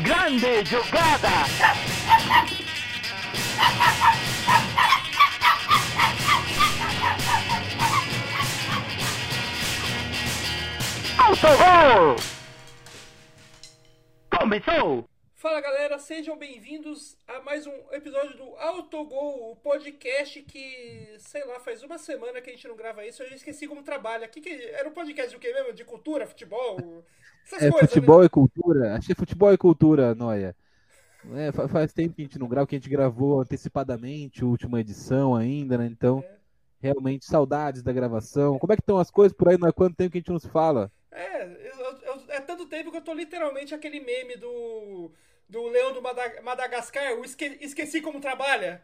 [0.00, 1.28] Grande jogada!
[11.18, 12.16] Autogol!
[14.30, 15.11] Começou!
[15.42, 21.58] Fala galera, sejam bem-vindos a mais um episódio do Autogol, o podcast que, sei lá,
[21.58, 24.28] faz uma semana que a gente não grava isso, eu já esqueci como trabalha.
[24.28, 25.72] Que que era um podcast do que mesmo?
[25.72, 26.78] De cultura, futebol?
[27.44, 28.26] Essas é, coisas, futebol né?
[28.26, 28.94] e cultura.
[28.94, 30.54] Achei futebol e cultura, Noia.
[31.34, 34.78] É, faz tempo que a gente não grava, que a gente gravou antecipadamente a última
[34.78, 35.86] edição ainda, né?
[35.86, 36.36] Então, é.
[36.80, 38.60] realmente, saudades da gravação.
[38.60, 39.58] Como é que estão as coisas por aí?
[39.58, 40.88] Não é quanto tempo que a gente não se fala?
[41.10, 41.42] É,
[42.28, 45.10] é tanto tempo que eu tô literalmente aquele meme do
[45.52, 46.00] do Leão do
[46.42, 48.80] Madagascar, eu esque esqueci como trabalha.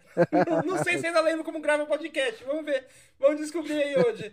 [0.47, 2.45] não, não, sei se ainda lembro como grava o podcast.
[2.45, 2.85] Vamos ver.
[3.19, 4.31] Vamos descobrir aí hoje.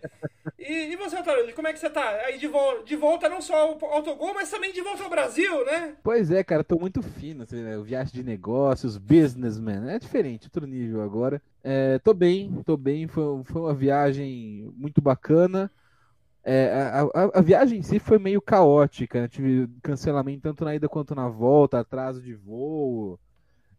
[0.59, 2.09] E, e você, Antônio, como é que você tá?
[2.25, 5.65] Aí de, vo de volta não só ao autogol, mas também de volta ao Brasil,
[5.65, 5.95] né?
[6.03, 7.43] Pois é, cara, tô muito fino.
[7.43, 7.77] Assim, né?
[7.77, 9.89] Viagem de negócios, businessman.
[9.89, 11.41] É diferente, outro nível agora.
[11.63, 13.07] É, tô bem, tô bem.
[13.07, 15.71] Foi, foi uma viagem muito bacana.
[16.47, 19.27] É, a, a, a, viagem em si foi meio caótica, né?
[19.27, 23.19] tive cancelamento tanto na ida quanto na volta, atraso de voo,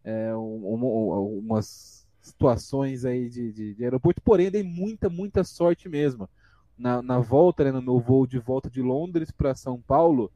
[0.03, 5.87] é, um, um, umas situações aí de, de, de, aeroporto, porém dei muita, muita sorte
[5.87, 6.29] mesmo.
[6.77, 10.29] Na, na volta, né, no meu voo de volta de Londres para São Paulo,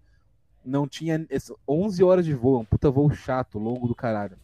[0.63, 1.27] não tinha
[1.67, 4.37] 11 horas de voo, um puta voo chato, longo do caralho.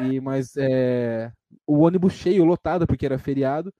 [0.00, 1.32] E, mas é,
[1.66, 3.74] o ônibus cheio, lotado, porque era feriado,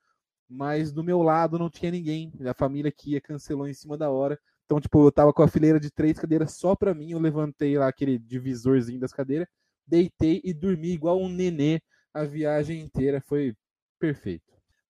[0.53, 2.31] mas do meu lado não tinha ninguém.
[2.47, 4.39] A família que ia cancelou em cima da hora.
[4.67, 7.11] Então, tipo, eu tava com a fileira de três cadeiras só pra mim.
[7.11, 9.49] Eu levantei lá aquele divisorzinho das cadeiras,
[9.87, 11.81] deitei e dormi igual um nenê
[12.13, 13.21] a viagem inteira.
[13.21, 13.55] Foi
[13.99, 14.45] perfeito.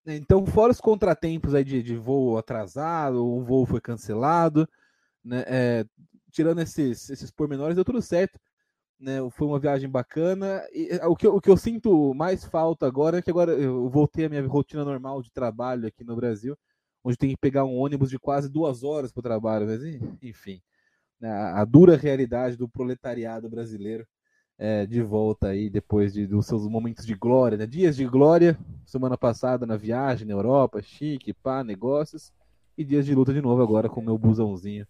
[0.05, 4.69] Então, fora os contratempos aí de, de voo atrasado, um voo foi cancelado,
[5.25, 5.45] né?
[5.47, 5.85] É,
[6.33, 8.39] tirando esses, esses pormenores, deu tudo certo
[9.03, 9.19] né?
[9.33, 10.62] Foi uma viagem bacana.
[10.72, 13.89] E eh, o que, o que eu sinto mais falta agora é que agora eu
[13.91, 16.56] voltei à minha rotina normal de trabalho aqui no Brasil,
[17.04, 19.66] onde tem que pegar um ônibus de quase duas horas para o trabalho.
[19.66, 19.82] Mas,
[20.22, 20.62] enfim,
[21.21, 21.31] né?
[21.31, 24.06] a dura realidade do proletariado brasileiro
[24.59, 27.66] é, de volta aí depois de, dos seus momentos de glória, né?
[27.66, 28.56] Dias de glória,
[28.87, 32.32] semana passada na viagem na Europa, chique, pá, negócios,
[32.78, 34.87] e dias de luta de novo agora com o meu busãozinho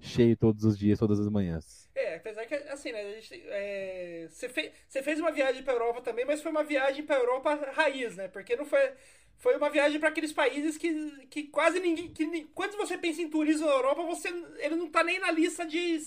[0.00, 1.88] cheio todos os dias, todas as manhãs.
[1.94, 5.72] É, apesar que, assim, né, a gente, é, você, fez, você fez uma viagem pra
[5.72, 8.92] Europa também, mas foi uma viagem pra Europa raiz, né, porque não foi,
[9.36, 13.28] foi uma viagem para aqueles países que, que quase ninguém, que, quando você pensa em
[13.28, 14.28] turismo na Europa, você,
[14.58, 16.00] ele não tá nem na lista de,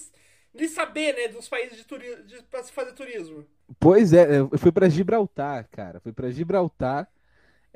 [0.55, 3.45] de saber, né, dos países de turismo, pra se fazer turismo.
[3.79, 7.09] Pois é, eu fui para Gibraltar, cara, fui para Gibraltar,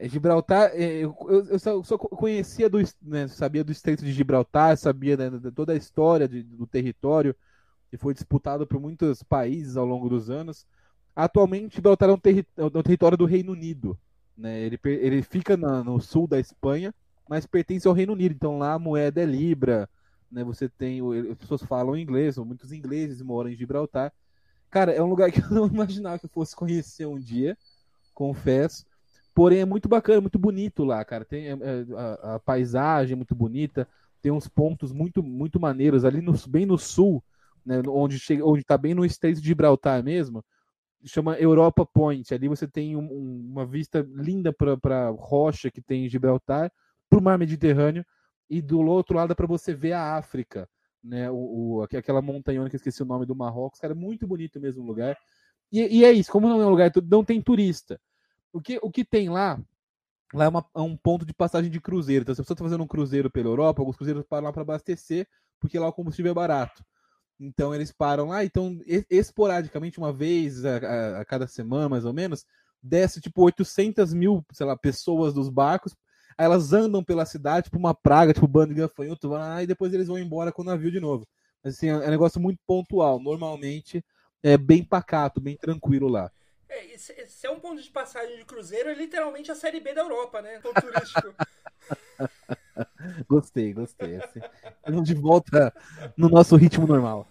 [0.03, 4.77] Gibraltar, é, eu, eu, eu só, só, conhecia do, né, sabia do Estreito de Gibraltar,
[4.77, 7.35] sabia né, toda a história de, do território
[7.89, 10.65] que foi disputado por muitos países ao longo dos anos.
[11.15, 13.97] Atualmente, Gibraltar é um, terri é um território do Reino Unido.
[14.37, 14.59] Né?
[14.61, 16.93] Ele, ele fica na, no sul da Espanha,
[17.29, 18.33] mas pertence ao Reino Unido.
[18.33, 19.89] Então lá a moeda é libra.
[20.29, 20.43] Né?
[20.43, 20.99] Você tem
[21.31, 24.11] as pessoas falam inglês, muitos ingleses moram em Gibraltar.
[24.69, 27.57] Cara, é um lugar que eu não imaginava que eu fosse conhecer um dia,
[28.13, 28.85] confesso.
[29.35, 31.25] Porém, é muito bacana, muito bonito lá, cara.
[31.25, 33.85] Tem é, é, a, a, paisagem é muito bonita,
[34.21, 37.21] tem uns pontos muito, muito maneiros ali no, bem no sul,
[37.65, 40.43] né, onde chega, onde está bem no Estreito de Gibraltar mesmo.
[41.03, 42.33] Chama Europa Point.
[42.33, 46.71] Ali você tem um, um, uma vista linda para rocha que tem em Gibraltar,
[47.09, 48.05] para o mar Mediterrâneo,
[48.49, 50.67] e do outro lado para você ver a África,
[51.03, 51.29] né?
[51.29, 54.61] O, o, aquela montanhona que eu esqueci o nome do Marrocos, cara, é muito bonito
[54.61, 55.17] mesmo o lugar.
[55.71, 57.99] E, e é isso, como não é um lugar, não tem turista.
[58.55, 59.59] O que, o que tem lá,
[60.33, 62.23] lá é, uma, é um ponto de passagem de cruzeiro.
[62.23, 65.27] Então, se você está fazendo um cruzeiro pela Europa, alguns cruzeiros param lá para abastecer,
[65.59, 66.81] porque lá o combustível é barato.
[67.37, 68.79] Então eles param lá, então
[69.09, 72.45] esporadicamente, uma vez a, a, a, cada semana, mais ou menos,
[72.81, 75.93] desce tipo 800 mil, sei lá, pessoas dos barcos,
[76.37, 79.93] aí elas andam pela cidade, tipo uma praga, tipo bando de gafanhoto, lá, e depois
[79.93, 81.27] eles vão embora com o navio de novo.
[81.61, 84.01] Assim, é, é um negócio muito pontual, normalmente
[84.41, 86.31] é bem pacato, bem tranquilo lá.
[86.67, 90.01] É, esse é um ponto de passagem de cruzeiro, é literalmente a Série B da
[90.01, 90.59] Europa, né?
[90.59, 91.35] Ponto turístico.
[93.27, 94.15] gostei, gostei.
[94.17, 95.73] Assim, de volta
[96.17, 97.27] no nosso ritmo normal.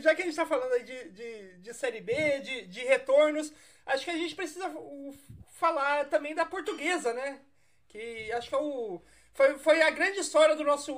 [0.00, 3.52] Já que a gente está falando aí de, de, de Série B, de, de retornos,
[3.86, 4.70] acho que a gente precisa
[5.52, 7.40] falar também da portuguesa, né?
[7.88, 9.02] Que acho que é o
[9.38, 10.92] foi, foi a grande história do nosso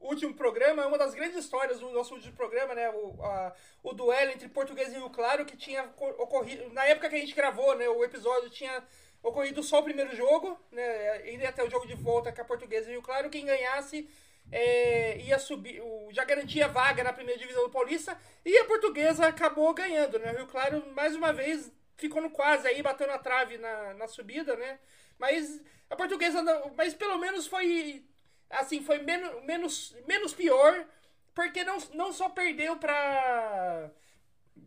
[0.00, 2.88] último programa, uma das grandes histórias do nosso último programa, né?
[2.90, 6.72] O, a, o duelo entre Português e Rio Claro, que tinha ocorrido.
[6.72, 7.88] Na época que a gente gravou, né?
[7.88, 8.80] O episódio tinha
[9.20, 11.28] ocorrido só o primeiro jogo, né?
[11.28, 13.28] Iria até o jogo de volta com a Portuguesa e Rio Claro.
[13.28, 14.08] Quem ganhasse
[14.52, 15.82] é, ia subir,
[16.12, 20.30] já garantia vaga na primeira divisão do Paulista e a portuguesa acabou ganhando, né?
[20.30, 24.06] O Rio Claro, mais uma vez, ficou no quase aí, bateu na trave na, na
[24.06, 24.78] subida, né?
[25.18, 25.60] Mas
[25.90, 26.42] a portuguesa,
[26.76, 28.04] mas pelo menos foi,
[28.50, 30.86] assim, foi menos, menos, menos pior,
[31.34, 33.90] porque não, não só perdeu para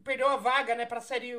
[0.04, 1.34] perdeu a vaga, né, para série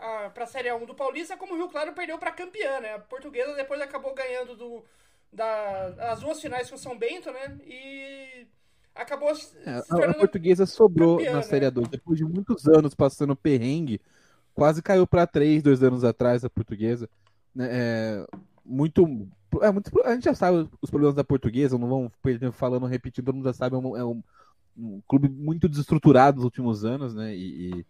[0.00, 2.94] a, pra série 1 do Paulista, como o Rio Claro perdeu para campeã, né?
[2.94, 4.84] A portuguesa depois acabou ganhando do
[5.32, 7.58] da, as duas finais com o São Bento, né?
[7.64, 8.46] E
[8.94, 11.70] acabou se é, a, portuguesa sobrou campeã, na Série né?
[11.70, 14.00] 2 depois de muitos anos passando perrengue,
[14.54, 17.08] quase caiu para 3 dois anos atrás a portuguesa,
[17.54, 17.68] né?
[17.70, 18.26] É,
[18.70, 19.28] muito
[19.60, 22.12] é muito a gente já sabe os problemas da portuguesa, não vamos
[22.52, 24.22] falando repetindo, todo mundo já sabe, é um, é um,
[24.78, 27.34] um clube muito desestruturado nos últimos anos, né?
[27.34, 27.86] E, e,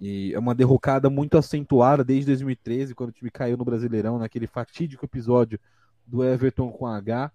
[0.00, 4.46] e, é uma derrocada muito acentuada desde 2013, quando o time caiu no Brasileirão, naquele
[4.46, 5.58] fatídico episódio
[6.06, 7.32] do Everton com H.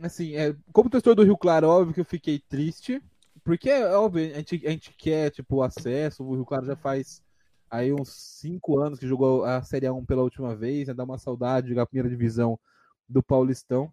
[0.00, 3.00] Assim, é, como torcedor do Rio Claro, óbvio que eu fiquei triste,
[3.42, 7.22] porque é óbvio, a gente, a gente quer, tipo, acesso, o Rio Claro já faz
[7.72, 11.16] aí uns 5 anos que jogou a Série A1 pela última vez, né, dá uma
[11.16, 12.60] saudade de jogar a primeira divisão
[13.08, 13.90] do Paulistão.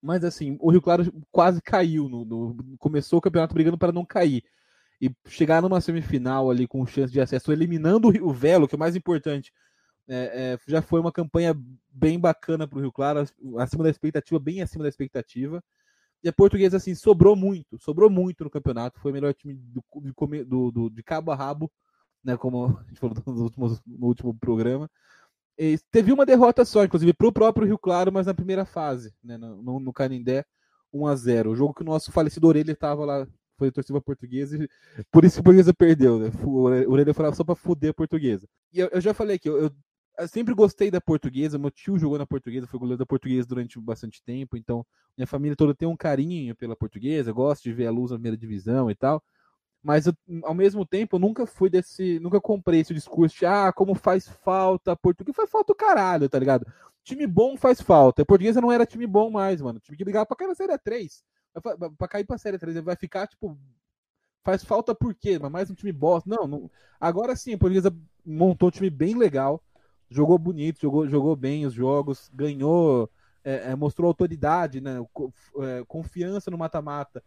[0.00, 4.04] Mas assim, o Rio Claro quase caiu, no, no começou o campeonato brigando para não
[4.04, 4.44] cair.
[5.00, 8.78] E chegar numa semifinal ali com chance de acesso, eliminando o Velo, que é o
[8.78, 9.52] mais importante,
[10.08, 11.56] é, é, já foi uma campanha
[11.90, 13.20] bem bacana para o Rio Claro,
[13.58, 15.62] acima da expectativa, bem acima da expectativa.
[16.22, 19.00] E a portuguesa, assim, sobrou muito, sobrou muito no campeonato.
[19.00, 19.82] Foi o melhor time do,
[20.44, 21.70] do, do, de cabo a rabo,
[22.24, 22.36] né?
[22.36, 24.90] Como a gente falou no, últimos, no último programa.
[25.58, 29.14] E teve uma derrota só, inclusive, para o próprio Rio Claro, mas na primeira fase,
[29.22, 29.36] né?
[29.36, 30.44] No, no Canindé,
[30.92, 33.26] 1 a 0 O jogo que o nosso falecido Orelha estava lá,
[33.58, 34.68] foi torcida portuguesa, e
[35.12, 36.30] por isso a portuguesa perdeu, né?
[36.44, 38.48] O Orelha lá só para fuder a portuguesa.
[38.72, 39.70] E eu, eu já falei que eu, eu
[40.18, 43.80] eu sempre gostei da portuguesa, meu tio jogou na portuguesa, foi goleiro da portuguesa durante
[43.80, 44.84] bastante tempo, então
[45.16, 48.36] minha família toda tem um carinho pela portuguesa, gosto de ver a luz na primeira
[48.36, 49.22] divisão e tal.
[49.82, 50.14] Mas eu,
[50.44, 52.18] ao mesmo tempo, eu nunca fui desse.
[52.20, 55.34] Nunca comprei esse discurso de ah, como faz falta português.
[55.36, 56.66] Faz falta o caralho, tá ligado?
[57.02, 58.24] Time bom faz falta.
[58.24, 59.80] Portuguesa não era time bom mais, mano.
[59.80, 61.24] Time que ligava pra cair na série 3.
[61.98, 63.58] Pra cair pra série 3, vai ficar, tipo.
[64.44, 65.38] Faz falta por quê?
[65.38, 66.28] Mas mais um time bosta.
[66.28, 66.70] Não, não,
[67.00, 67.94] agora sim, a portuguesa
[68.24, 69.62] montou um time bem legal
[70.12, 73.10] jogou bonito, jogou, jogou bem os jogos, ganhou,
[73.42, 77.22] é, é, mostrou autoridade, né, é, confiança no mata-mata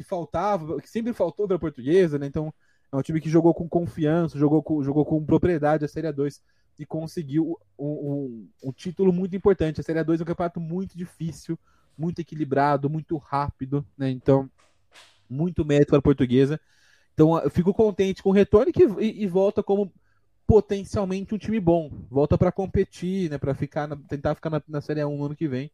[0.00, 2.26] que faltava, que sempre faltou para a portuguesa, né?
[2.26, 2.52] Então
[2.90, 6.40] é um time que jogou com confiança, jogou com, jogou com propriedade a Série 2
[6.78, 9.78] e conseguiu um, um, um, título muito importante.
[9.80, 11.58] A Série 2 é um campeonato muito difícil,
[11.98, 14.08] muito equilibrado, muito rápido, né?
[14.10, 14.50] Então,
[15.28, 16.58] muito mérito para a portuguesa.
[17.12, 19.92] Então, eu fico contente com o retorno que, e, e volta como
[20.46, 21.90] potencialmente um time bom.
[22.10, 23.36] Volta para competir, né?
[23.36, 25.70] Para ficar na, tentar ficar na, na Série 1 no ano que vem.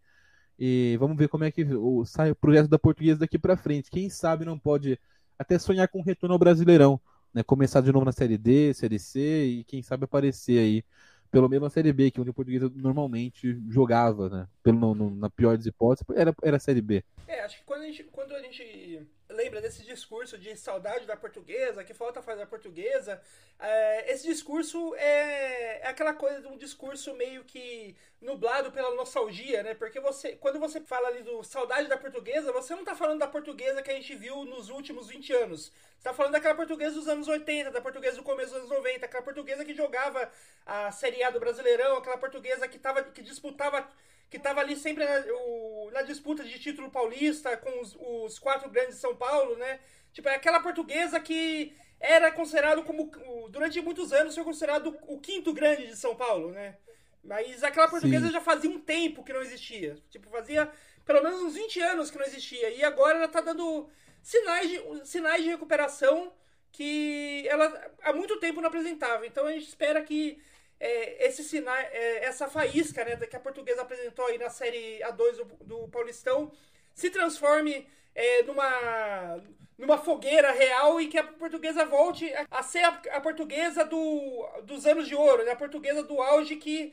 [0.59, 3.91] E vamos ver como é que o, sai o projeto da Portuguesa daqui para frente.
[3.91, 4.99] Quem sabe não pode
[5.39, 7.01] até sonhar com um retorno ao Brasileirão,
[7.33, 7.43] né?
[7.43, 10.85] Começar de novo na Série D, Série C e quem sabe aparecer aí,
[11.31, 14.49] pelo menos na Série B, que onde a Portuguesa normalmente jogava, né?
[14.63, 17.05] Pelo no, na pior das hipóteses, era era a Série B.
[17.29, 21.17] É, acho que quando a gente quando a gente lembra desse discurso de saudade da
[21.17, 23.21] portuguesa, que falta fazer a portuguesa.
[23.59, 29.63] É, esse discurso é, é aquela coisa de um discurso meio que nublado pela nostalgia,
[29.63, 29.75] né?
[29.75, 33.29] Porque você, quando você fala ali do saudade da portuguesa, você não tá falando da
[33.29, 35.73] portuguesa que a gente viu nos últimos 20 anos.
[35.99, 39.07] Você tá falando daquela portuguesa dos anos 80, da portuguesa do começo dos anos 90,
[39.07, 40.31] aquela portuguesa que jogava
[40.65, 43.87] a Série A do Brasileirão, aquela portuguesa que, tava, que disputava
[44.29, 48.69] que estava ali sempre na, o, na, disputa de título paulista com os, os, quatro
[48.69, 49.81] grandes de São Paulo, né?
[50.13, 53.11] Tipo, é aquela portuguesa que era considerado como,
[53.51, 56.77] durante muitos anos, foi considerado o quinto grande de São Paulo, né?
[57.23, 58.33] Mas aquela portuguesa Sim.
[58.33, 59.97] já fazia um tempo que não existia.
[60.11, 60.71] Tipo, fazia
[61.05, 62.71] pelo menos uns 20 anos que não existia.
[62.71, 63.89] E agora ela tá dando
[64.23, 66.33] sinais de, sinais de recuperação
[66.73, 69.27] que ela há muito tempo não apresentava.
[69.27, 70.39] Então a gente espera que
[70.79, 75.37] é, esse sinal, é, essa faísca né, que a portuguesa apresentou aí na série A2
[75.37, 76.53] do, do Paulistão
[76.95, 79.43] se transforme é, numa,
[79.79, 84.87] numa fogueira real e que a portuguesa volte a, ser a, a, portuguesa do, dos
[84.87, 86.93] anos de ouro, né, a portuguesa do auge que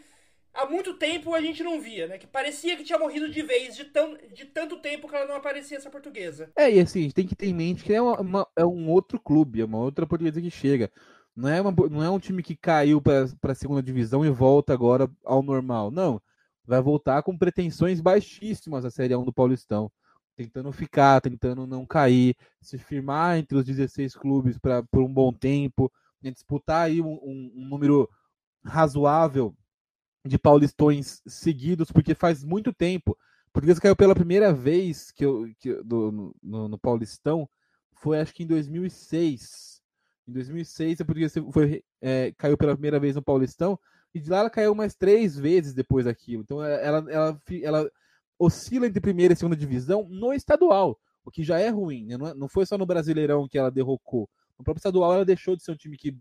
[0.54, 2.18] há muito tempo a gente não via, né?
[2.18, 5.36] Que parecia que tinha morrido de vez, de, tão, de tanto tempo que ela não
[5.36, 6.52] aparecia essa portuguesa.
[6.56, 8.66] É, e assim, a gente tem que ter em mente que é, uma, uma, é
[8.66, 10.92] um outro clube, é uma outra portuguesa que chega.
[11.36, 14.74] Não é, uma, não é um time que caiu para a segunda divisão e volta
[14.74, 15.90] agora ao normal.
[15.92, 16.22] Não.
[16.66, 19.92] Vai voltar com pretensões baixíssimas a Série 1 do Paulistão.
[20.36, 25.32] Tentando ficar, tentando não cair, se firmar entre os 16 clubes pra, por um bom
[25.32, 28.10] tempo, né, disputar aí um, um, um número
[28.64, 29.56] razoável
[30.26, 33.18] de paulistões seguidos, porque faz muito tempo,
[33.54, 37.48] Portuguesa caiu pela primeira vez que eu, que, do, no, no, Paulistão,
[37.94, 39.73] foi acho que em 2006.
[40.28, 43.78] Em 2006 a Portuguesa foi, é, caiu pela primeira vez no Paulistão,
[44.14, 46.44] e de lá ela caiu mais três vezes depois daquilo.
[46.44, 47.92] Então ela, ela, ela, ela
[48.38, 52.06] oscila entre primeira e segunda divisão no estadual, o que já é ruim.
[52.06, 52.18] Né?
[52.18, 54.30] Não, é, não foi só no Brasileirão que ela derrocou.
[54.58, 56.16] No próprio estadual ela deixou de ser um time que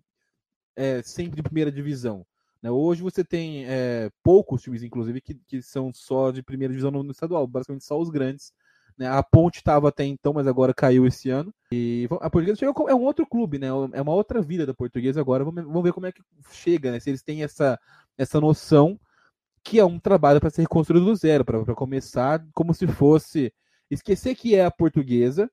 [0.74, 2.26] é sempre de primeira divisão.
[2.62, 2.70] Né?
[2.70, 7.02] Hoje você tem é, poucos times, inclusive, que, que são só de primeira divisão no,
[7.02, 8.52] no estadual, basicamente só os grandes.
[8.98, 9.08] Né?
[9.08, 11.52] A Ponte estava até então, mas agora caiu esse ano.
[11.72, 13.68] E a Portuguesa chegou, é um outro clube, né?
[13.92, 15.44] É uma outra vida da Portuguesa agora.
[15.44, 17.00] Vamos, ver como é que chega, né?
[17.00, 17.78] Se eles têm essa,
[18.16, 18.98] essa noção
[19.64, 23.52] que é um trabalho para ser reconstruído do zero, para começar como se fosse
[23.90, 25.50] esquecer que é a portuguesa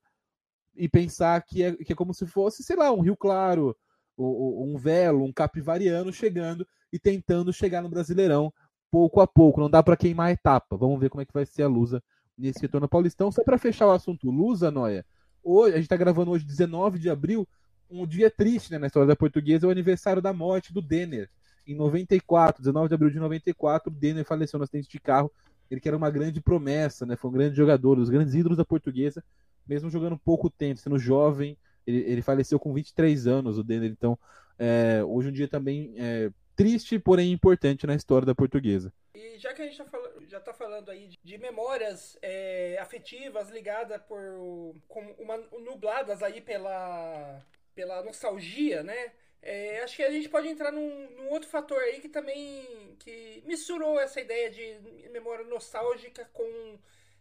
[0.75, 3.75] e pensar que é, que é como se fosse, sei lá, um Rio Claro,
[4.17, 8.51] um Velo, um Capivariano chegando e tentando chegar no Brasileirão
[8.91, 9.59] pouco a pouco.
[9.59, 10.75] Não dá para queimar a etapa.
[10.77, 12.03] Vamos ver como é que vai ser a Lusa
[12.39, 13.31] nesse retorno Paulistão.
[13.31, 15.05] Só para fechar o assunto Lusa, Noia.
[15.43, 17.47] Hoje, a gente está gravando hoje, 19 de abril,
[17.89, 21.29] um dia triste né, na história da portuguesa, é o aniversário da morte do Denner.
[21.67, 25.31] Em 94, 19 de abril de 94, o Denner faleceu no acidente de carro.
[25.69, 27.15] Ele que era uma grande promessa, né?
[27.15, 29.23] Foi um grande jogador, os grandes ídolos da portuguesa,
[29.67, 31.55] mesmo jogando pouco tempo, sendo jovem.
[31.85, 33.91] Ele, ele faleceu com 23 anos, o Denner.
[33.91, 34.17] Então,
[34.57, 38.91] é, hoje um dia também é, triste, porém importante na história da portuguesa.
[39.13, 43.49] E já que a gente tá falando, já está falando aí de memórias é, afetivas
[43.49, 44.21] ligadas por
[44.87, 47.41] como uma, nubladas aí pela,
[47.73, 49.11] pela nostalgia, né?
[49.41, 53.41] É, acho que a gente pode entrar num, num, outro fator aí que também que
[53.45, 56.77] misturou essa ideia de memória nostálgica com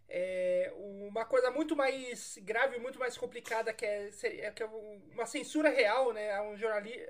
[0.08, 4.10] é, uma coisa muito mais grave, muito mais complicada que é,
[4.50, 7.06] que é uma censura real, né, a um jornalista,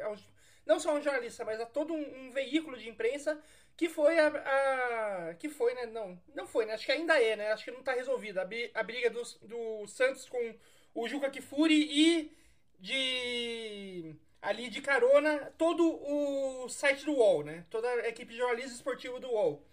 [0.67, 3.43] não só a um jornalista, mas a todo um, um veículo de imprensa
[3.79, 7.37] que foi a, a, que foi, né, não, não foi, né, acho que ainda é,
[7.37, 10.55] né, acho que não está resolvida a, briga do, do Santos com
[10.95, 12.37] o Juca Kifuri e
[12.79, 17.67] de ali de carona todo o site do UOL, né?
[17.71, 19.65] Toda a equipe de jornalismo esportivo do UOL.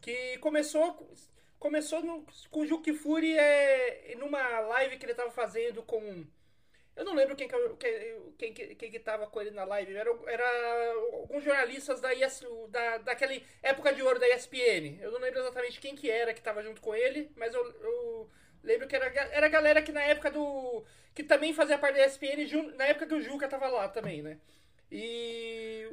[0.00, 1.10] Que começou
[1.58, 6.24] começou no, com o Juque Fury é, numa live que ele estava fazendo com.
[6.98, 9.94] Eu não lembro quem, quem, quem, quem que tava com ele na live.
[9.94, 12.08] Era, era alguns jornalistas da,
[12.70, 14.98] da, daquela época de ouro da ESPN.
[15.00, 18.28] Eu não lembro exatamente quem que era que estava junto com ele, mas eu, eu
[18.64, 22.04] lembro que era, era a galera que na época do que também fazia parte da
[22.06, 24.36] ESPN, na época que o Juca tava lá também, né?
[24.90, 25.88] E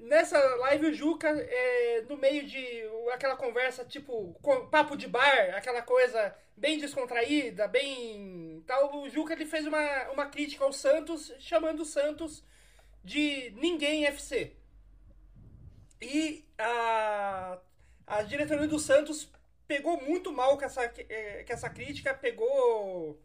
[0.00, 4.34] nessa live o Juca, é, no meio de aquela conversa, tipo,
[4.70, 10.26] papo de bar, aquela coisa bem descontraída, bem tal, o Juca ele fez uma, uma
[10.26, 12.44] crítica ao Santos, chamando o Santos
[13.02, 14.56] de ninguém FC.
[16.00, 17.58] E a,
[18.06, 19.30] a diretoria do Santos
[19.66, 23.20] pegou muito mal com essa, é, com essa crítica, pegou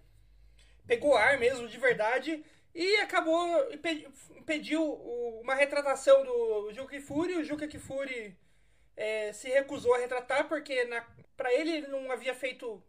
[0.86, 2.44] pegou ar mesmo, de verdade,
[2.76, 3.48] e acabou,
[4.46, 4.84] pediu
[5.42, 8.38] uma retratação do Juca Kifuri, o Juca Kifuri
[8.98, 10.86] é, se recusou a retratar, porque
[11.38, 12.84] para ele ele não havia feito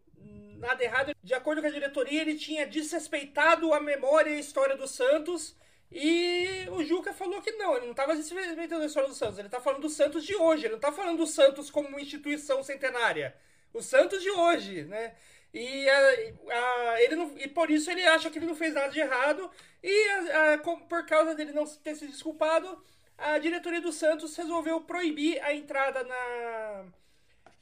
[0.57, 1.15] nada errado.
[1.23, 5.55] De acordo com a diretoria, ele tinha desrespeitado a memória e a história do Santos,
[5.89, 9.47] e o Juca falou que não, ele não estava desrespeitando a história do Santos, ele
[9.47, 12.61] está falando do Santos de hoje, ele não está falando do Santos como uma instituição
[12.61, 13.33] centenária.
[13.73, 15.15] O Santos de hoje, né?
[15.53, 18.89] E, a, a, ele não, e por isso ele acha que ele não fez nada
[18.89, 19.49] de errado.
[19.83, 22.83] E a, por causa dele não ter se desculpado,
[23.17, 26.85] a diretoria do Santos resolveu proibir a entrada na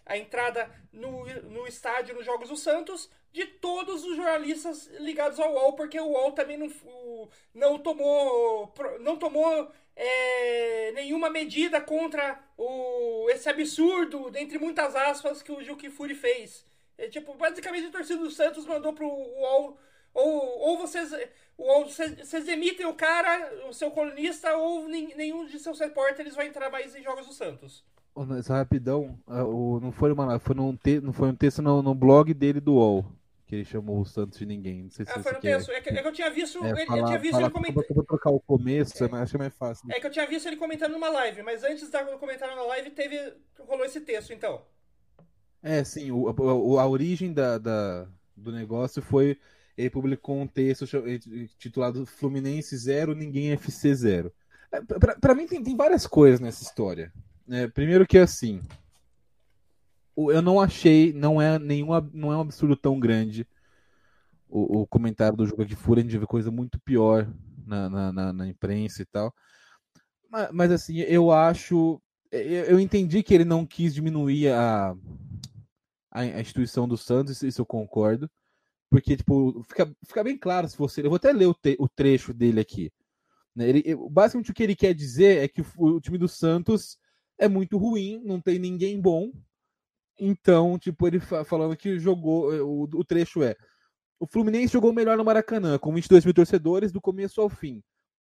[0.06, 5.52] a entrada no, no estádio nos Jogos do Santos de todos os jornalistas ligados ao
[5.54, 6.72] UOL, porque o UOL também não,
[7.54, 15.52] não tomou, não tomou é, nenhuma medida contra o, esse absurdo, dentre muitas aspas, que
[15.52, 16.66] o Juque Furi fez.
[16.98, 19.78] É, tipo, basicamente a torcida do Santos mandou pro UOL.
[20.14, 21.12] Ou, ou vocês,
[21.58, 26.70] ou vocês emitem o cara, o seu colunista, ou nenhum de seus repórteres vai entrar
[26.70, 27.84] mais em jogos do Santos.
[28.44, 31.94] Só rapidão, o, não foi uma foi num te, não foi um texto no, no
[31.94, 33.06] blog dele do UOL
[33.46, 34.84] que ele chamou o Santos de ninguém.
[34.84, 35.72] Não sei se ah, foi no texto.
[35.72, 37.86] É que, é que, eu tinha visto, é, ele, falar, eu tinha visto ele comentando.
[37.90, 39.92] Eu vou trocar o começo, é, mas acho que é mais fácil.
[39.92, 42.90] É que eu tinha visto ele comentando numa live, mas antes da comentar na live
[42.92, 44.62] teve rolou esse texto, então.
[45.62, 49.38] É, sim, o, o, a origem da, da, do negócio foi.
[49.78, 50.86] Ele publicou um texto
[51.58, 54.34] titulado Fluminense Zero, Ninguém FC Zero.
[54.72, 54.82] É,
[55.20, 57.12] pra mim tem, tem várias coisas nessa história.
[57.50, 58.62] É, primeiro que assim.
[60.18, 63.46] Eu não achei, não é nenhum, não é um absurdo tão grande
[64.56, 67.28] o, o comentário do jogo aqui Fúria, a gente vê coisa muito pior
[67.66, 69.34] na, na, na, na imprensa e tal.
[70.30, 72.02] Mas, mas, assim, eu acho.
[72.32, 74.96] Eu, eu entendi que ele não quis diminuir a,
[76.12, 78.30] a instituição do Santos, isso eu concordo.
[78.96, 81.02] Porque, tipo, fica, fica bem claro se você.
[81.02, 82.90] Eu vou até ler o, te, o trecho dele aqui.
[83.54, 83.68] Né?
[83.68, 86.98] Ele, basicamente o que ele quer dizer é que o, o, time do Santos
[87.38, 89.34] é muito ruim, não tem ninguém bom.
[90.18, 92.54] Então, tipo, ele falando que jogou.
[92.64, 93.58] O, o trecho é:
[94.18, 97.84] o Fluminense jogou melhor no Maracanã, com 22 mil torcedores, do começo ao fim.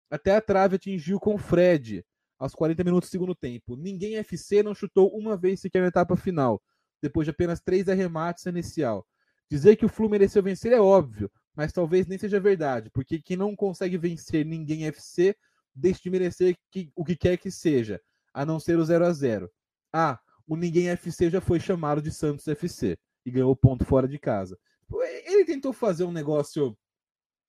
[0.09, 2.01] Até a trave atingiu com Fred,
[2.39, 3.75] aos 40 minutos do segundo tempo.
[3.75, 6.61] Ninguém FC não chutou uma vez sequer na etapa final,
[7.01, 9.05] depois de apenas três arremates inicial.
[9.51, 13.36] Dizer que o Flu mereceu vencer é óbvio, mas talvez nem seja verdade, porque quem
[13.36, 15.36] não consegue vencer ninguém FC
[15.75, 18.00] deixa de merecer que, o que quer que seja,
[18.34, 19.51] a não ser o 0 a 0
[19.91, 20.17] Ah,
[20.48, 24.58] o Ninguém FC já foi chamado de Santos FC e ganhou ponto fora de casa.
[25.25, 26.77] Ele tentou fazer um negócio,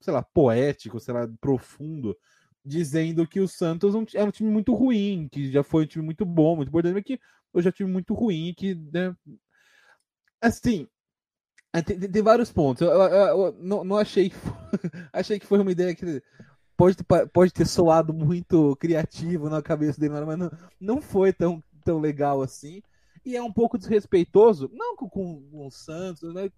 [0.01, 2.19] sei lá, poético, sei lá, profundo,
[2.65, 6.25] dizendo que o Santos era um time muito ruim, que já foi um time muito
[6.25, 7.21] bom, muito importante, mas que
[7.53, 9.15] hoje é um time muito ruim, que, né,
[10.41, 10.89] assim,
[11.73, 12.83] é, tem, tem, vários pontos.
[12.83, 14.33] Eu, eu, eu não, não, achei
[15.13, 16.23] achei que foi uma ideia que
[16.77, 16.97] pode,
[17.33, 20.51] pode ter soado muito criativo na cabeça dele, mas não,
[20.81, 22.83] não foi tão, tão legal assim.
[23.25, 26.51] E é um pouco desrespeitoso, não com, com, o Santos, né?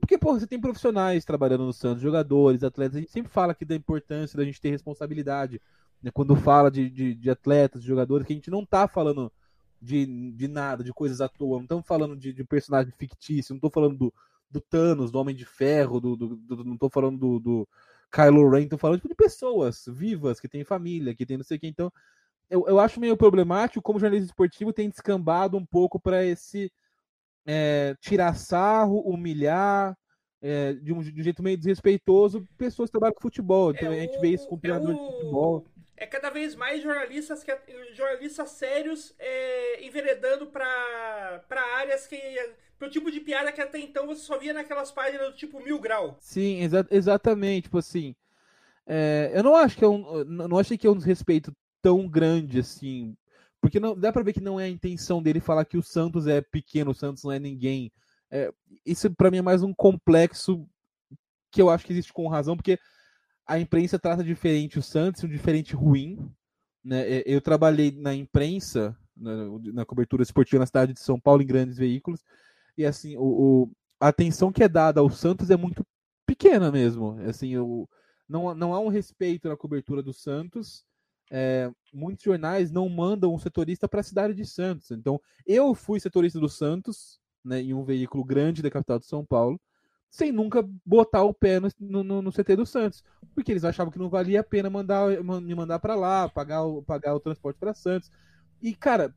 [0.00, 2.96] Porque, pô, você tem profissionais trabalhando no Santos, jogadores, atletas.
[2.96, 5.60] A gente sempre fala aqui da importância da gente ter responsabilidade.
[6.02, 6.10] Né?
[6.12, 9.30] Quando fala de, de, de atletas, de jogadores, que a gente não tá falando
[9.82, 11.58] de, de nada, de coisas à toa.
[11.58, 14.14] Não estamos falando de, de personagem fictício, não tô falando do,
[14.50, 17.68] do Thanos, do Homem de Ferro, do, do, do não tô falando do, do
[18.10, 21.56] Kylo Ren, tô falando tipo, de pessoas vivas, que têm família, que tem não sei
[21.56, 21.66] o que.
[21.66, 21.92] Então,
[22.48, 26.72] eu, eu acho meio problemático como jornalismo esportivo tem descambado um pouco para esse
[27.46, 29.96] é, tirar sarro, humilhar,
[30.40, 33.72] é, de, um, de, um, jeito meio desrespeitoso, pessoas que trabalham com futebol.
[33.72, 35.66] Então, é a gente vê isso com o treinador de futebol
[35.98, 37.52] é cada vez mais jornalistas, que,
[37.92, 41.42] jornalistas sérios é, enveredando para
[41.76, 42.16] áreas que.
[42.78, 45.80] Pro tipo de piada que até então você só via naquelas páginas do tipo mil
[45.80, 46.16] grau.
[46.20, 47.64] Sim, exa exatamente.
[47.64, 48.14] Tipo assim.
[48.86, 50.24] É, eu não acho que é um.
[50.24, 53.16] Não achei que é um desrespeito tão grande assim.
[53.60, 56.26] Porque não, dá pra ver que não é a intenção dele falar que o Santos
[56.26, 57.92] é pequeno, o Santos não é ninguém.
[58.30, 58.52] É,
[58.86, 60.66] isso para mim é mais um complexo
[61.50, 62.78] que eu acho que existe com razão, porque
[63.46, 66.30] a imprensa trata diferente o Santos, um diferente ruim.
[66.84, 67.22] Né?
[67.26, 69.32] Eu trabalhei na imprensa, na,
[69.72, 72.22] na, cobertura esportiva na cidade de São Paulo, em grandes veículos,
[72.78, 75.84] e assim, o, o a atenção que é dada ao Santos é muito
[76.24, 77.18] pequena mesmo.
[77.28, 77.88] Assim, o,
[78.28, 80.84] não, não há um respeito na cobertura do Santos.
[81.30, 84.92] É, muitos jornais não mandam um setorista para a cidade de Santos.
[84.92, 89.24] Então, eu fui setorista do Santos, né, em um veículo grande da capital de São
[89.24, 89.60] Paulo
[90.10, 91.68] sem nunca botar o pé no,
[92.02, 95.54] no, no, CT do Santos, porque eles achavam que não valia a pena mandar, me
[95.54, 98.10] mandar para lá, pagar o, pagar o transporte para Santos.
[98.60, 99.14] E, cara,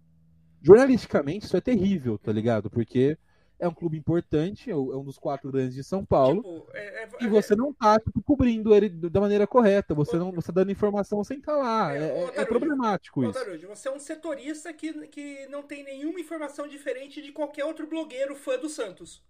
[0.62, 2.70] jornalisticamente isso é terrível, tá ligado?
[2.70, 3.18] Porque
[3.62, 7.04] é um clube importante, é, é um dos quatro grandes de São Paulo, tipo, é,
[7.04, 10.62] é, e você não tá tipo, cobrindo ele da maneira correta, você não você tá
[10.62, 11.96] dando informação sem estar tá lá.
[11.96, 13.34] É, é, é problemático isso.
[13.34, 17.86] Tarujo, você é um setorista que, que não tem nenhuma informação diferente de qualquer outro
[17.88, 19.24] blogueiro fã do Santos.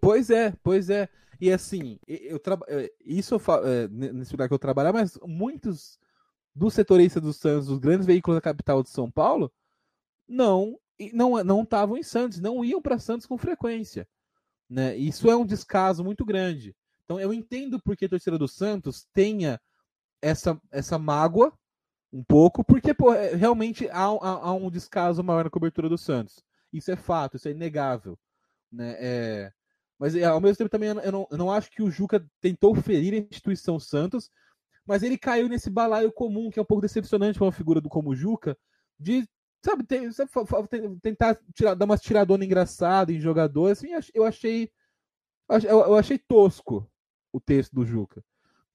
[0.00, 1.08] Pois é, pois é.
[1.38, 2.40] E assim, eu.
[2.68, 5.98] É, isso eu é, nesse lugar que eu trabalhar, mas muitos
[6.54, 9.52] dos setoristas do Santos, dos grandes veículos da capital de São Paulo,
[10.26, 10.78] não
[11.12, 14.08] não não estavam em Santos, não iam para Santos com frequência,
[14.68, 14.96] né?
[14.96, 16.74] Isso é um descaso muito grande.
[17.04, 19.60] Então eu entendo porque a torcida do Santos tenha
[20.22, 21.52] essa essa mágoa
[22.12, 25.98] um pouco, porque pô, é, realmente há, há, há um descaso maior na cobertura do
[25.98, 26.44] Santos.
[26.72, 28.16] Isso é fato, isso é inegável.
[28.70, 28.96] Né?
[28.98, 29.52] É...
[29.98, 33.14] Mas ao mesmo tempo também eu não, eu não acho que o Juca tentou ferir
[33.14, 34.30] a instituição Santos,
[34.86, 37.88] mas ele caiu nesse balaio comum, que é um pouco decepcionante para uma figura do
[37.88, 38.56] como o Juca,
[38.98, 39.26] de
[39.64, 40.10] sabe, tem,
[41.00, 44.70] tentar tirar, dar uma tiradona engraçada em jogador, assim, eu achei
[45.48, 46.88] eu achei tosco
[47.32, 48.24] o texto do Juca.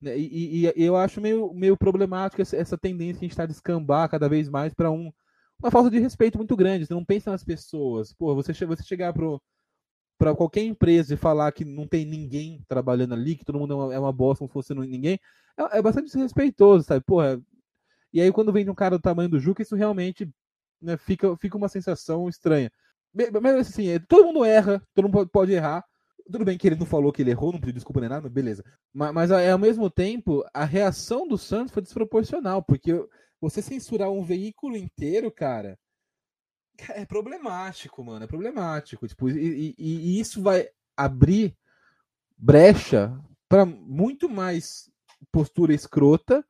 [0.00, 0.18] Né?
[0.18, 4.28] E, e, e eu acho meio, meio problemático essa, tendência que a gente está cada
[4.28, 5.12] vez mais para um,
[5.58, 6.86] uma falta de respeito muito grande.
[6.86, 8.12] Você não pensa nas pessoas.
[8.12, 13.36] Pô, você, você chegar para qualquer empresa e falar que não tem ninguém trabalhando ali,
[13.36, 15.18] que todo mundo é uma, é uma bosta, não fosse ninguém,
[15.56, 17.04] é, é, bastante desrespeitoso, sabe?
[17.04, 17.40] Porra.
[18.12, 20.28] E aí, quando vem de um cara do tamanho do Juca, isso realmente
[20.80, 22.70] né, fica, fica uma sensação estranha.
[23.42, 25.84] Mas assim, é, todo mundo erra, todo mundo pode errar.
[26.30, 28.64] Tudo bem que ele não falou que ele errou, não pediu desculpa nem nada, beleza.
[28.92, 32.92] Mas, mas ao mesmo tempo, a reação do Santos foi desproporcional, porque
[33.40, 35.76] você censurar um veículo inteiro, cara,
[36.90, 38.24] é problemático, mano.
[38.24, 39.06] É problemático.
[39.06, 39.84] Tipo, e, e,
[40.16, 41.56] e isso vai abrir
[42.36, 44.90] brecha para muito mais
[45.30, 46.44] postura escrota,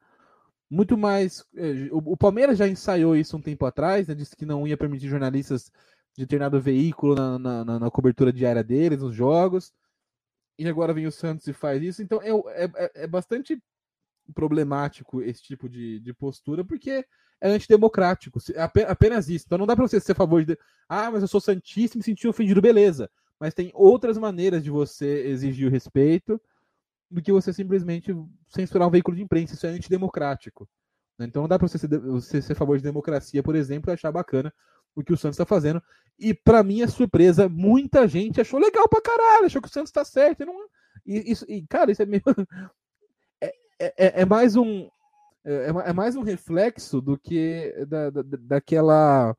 [0.71, 1.45] muito mais.
[1.57, 5.09] É, o, Palmeiras já ensaiou isso um tempo atrás, né, disse que não ia permitir
[5.09, 5.71] jornalistas
[6.15, 9.73] de determinado veículo na, na, na, cobertura diária deles, nos jogos.
[10.59, 12.03] E agora vem o Santos e faz isso.
[12.03, 13.61] Então é, é, é bastante
[14.35, 17.05] problemático esse tipo de, de postura, porque
[17.41, 18.39] é antidemocrático.
[18.55, 19.47] É apenas isso.
[19.47, 20.57] Então não dá para você ser a favor de.
[20.89, 23.11] Ah, mas eu sou Santista e me senti ofendido, beleza.
[23.41, 26.41] Mas tem outras maneiras de você exigir o respeito
[27.11, 28.15] do que você simplesmente
[28.49, 29.55] censurar um veículo de imprensa.
[29.55, 30.69] Isso é antidemocrático.
[31.19, 31.27] Né?
[31.27, 34.13] Então não dá para você, você ser a favor de democracia, por exemplo, e achar
[34.13, 34.53] bacana
[34.95, 35.83] o que o Santos está fazendo.
[36.19, 40.05] E para minha surpresa, muita gente achou legal pra caralho, achou que o Santos está
[40.05, 40.43] certo.
[40.43, 40.55] E, não,
[41.07, 42.23] e, isso, e, cara, isso é meio.
[43.83, 44.91] É, é, é mais um.
[45.43, 49.35] É, é, mais um reflexo do que da, da, daquela.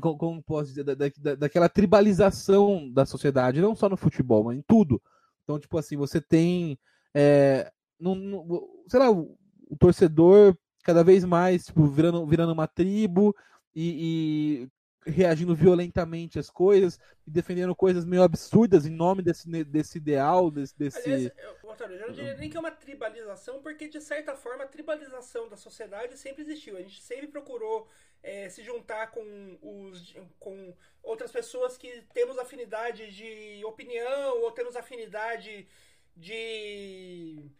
[0.00, 0.84] Como posso dizer?
[0.84, 5.02] Da, da, daquela tribalização da sociedade, não só no futebol, mas em tudo.
[5.50, 6.78] Então, tipo assim, você tem.
[7.12, 9.36] É, no, no, sei lá, o,
[9.68, 13.34] o, torcedor cada vez mais tipo, virando, virando uma tribo
[13.74, 14.68] e, e
[15.06, 20.78] reagindo violentamente às coisas e defendendo coisas meio absurdas em nome desse, desse ideal, desse.
[20.78, 20.98] desse...
[20.98, 21.56] Aliás, eu,
[21.88, 25.56] eu não diria nem que é uma tribalização, porque de certa forma a tribalização da
[25.56, 26.76] sociedade sempre existiu.
[26.76, 27.88] A gente sempre procurou
[28.22, 34.76] é, se juntar com, os, com outras pessoas que temos afinidade de opinião ou temos
[34.76, 35.66] afinidade
[36.16, 37.50] de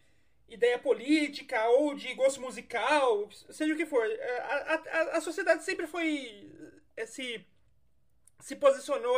[0.48, 4.04] ideia política ou de gosto musical, seja o que for.
[4.04, 6.50] A, a, a sociedade sempre foi.
[7.00, 7.46] Eh, se,
[8.40, 9.16] se posicionou.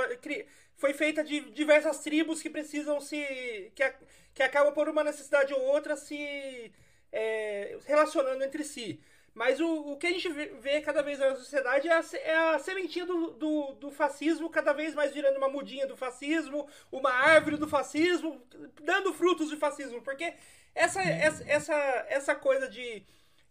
[0.77, 3.73] Foi feita de diversas tribos que precisam se.
[3.75, 3.95] que,
[4.35, 6.73] que acabam por uma necessidade ou outra se
[7.13, 9.01] é, relacionando entre si.
[9.35, 12.59] Mas o, o que a gente vê cada vez na sociedade é a, é a
[12.59, 17.57] sementinha do, do, do, fascismo, cada vez mais virando uma mudinha do fascismo, uma árvore
[17.57, 18.43] do fascismo,
[18.83, 20.03] dando frutos de fascismo.
[20.03, 20.35] Porque
[20.75, 23.05] essa, essa, essa, essa coisa de.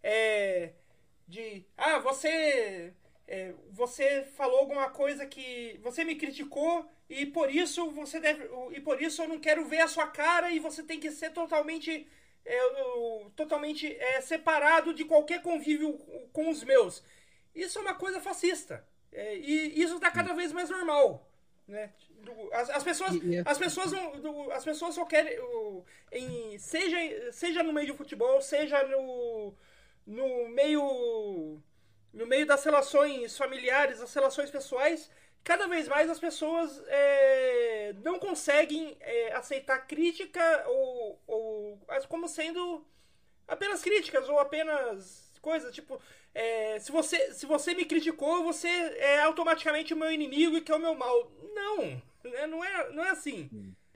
[0.03, 0.73] É,
[1.27, 1.65] de.
[1.77, 2.93] Ah, você.
[3.33, 5.79] É, você falou alguma coisa que.
[5.81, 8.43] Você me criticou e por isso você deve.
[8.71, 11.29] E por isso eu não quero ver a sua cara e você tem que ser
[11.31, 12.05] totalmente
[12.45, 12.59] é,
[13.33, 15.97] totalmente é, separado de qualquer convívio
[16.33, 17.01] com os meus.
[17.55, 18.85] Isso é uma coisa fascista.
[19.13, 21.25] É, e isso está cada vez mais normal.
[21.65, 21.89] Né?
[22.51, 25.37] As, as pessoas, é as, pessoas não, as pessoas só querem.
[26.11, 29.55] Em, seja, seja no meio do futebol, seja no,
[30.05, 31.61] no meio.
[32.13, 35.09] No meio das relações familiares, das relações pessoais,
[35.43, 42.85] cada vez mais as pessoas é, não conseguem é, aceitar crítica ou, ou como sendo
[43.47, 45.99] apenas críticas ou apenas coisas tipo
[46.33, 50.71] é, se você se você me criticou você é automaticamente o meu inimigo e que
[50.71, 51.31] é o meu mal.
[51.53, 53.49] Não né, não é não é assim.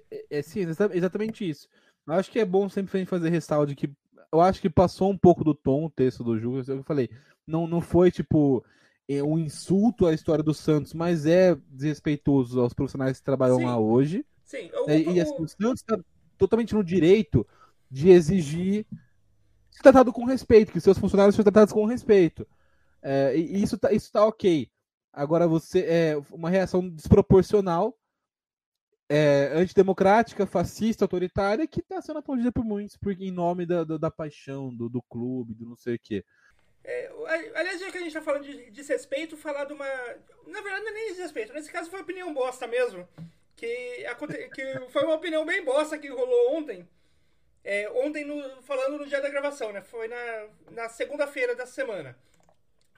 [0.09, 1.69] É, é sim exatamente isso.
[2.07, 3.89] Eu acho que é bom sempre fazer ressalto de que
[4.31, 7.09] eu acho que passou um pouco do tom o texto do Júlio eu falei
[7.47, 8.63] não não foi tipo
[9.07, 13.65] é um insulto à história do Santos, mas é desrespeitoso aos profissionais que trabalham Sim.
[13.65, 14.25] lá hoje.
[14.43, 14.69] Sim.
[14.73, 15.97] Eu, é, e assim, o Santos está
[16.37, 17.45] totalmente no direito
[17.89, 18.85] de exigir
[19.69, 22.47] ser tratado com respeito, que seus funcionários sejam tratados com respeito.
[23.01, 24.69] É, e isso tá, isso tá ok.
[25.13, 27.97] Agora você é uma reação desproporcional,
[29.07, 33.97] é, antidemocrática, fascista, autoritária, que está sendo aplaudida por muitos, porque em nome da, da,
[33.97, 36.25] da paixão, do, do clube, do não sei o quê.
[36.87, 37.11] É,
[37.55, 39.87] aliás, já que a gente tá falando de desrespeito, falar de uma.
[40.45, 41.51] Na verdade, não é nem desrespeito.
[41.51, 43.07] Nesse caso foi opinião bosta mesmo.
[43.55, 44.05] Que,
[44.53, 46.87] que foi uma opinião bem bosta que rolou ontem.
[47.63, 48.61] É, ontem, no...
[48.61, 49.81] falando no dia da gravação, né?
[49.81, 52.15] Foi na, na segunda-feira da semana.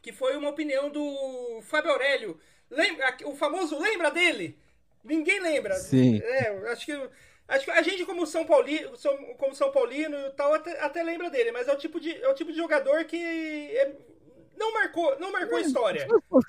[0.02, 2.40] Que foi uma opinião do Fábio Aurélio.
[2.70, 4.60] Lembra, o famoso lembra dele?
[5.02, 5.76] Ninguém lembra.
[5.76, 6.22] Sim.
[6.22, 7.10] É, acho que
[7.48, 8.92] Acho que a gente, como São Paulino,
[9.38, 12.28] como São Paulino e tal, até, até, lembra dele, mas é o tipo de, é
[12.28, 13.96] o tipo de jogador que é,
[14.58, 16.08] não marcou, não marcou é, história.
[16.30, 16.42] Foi,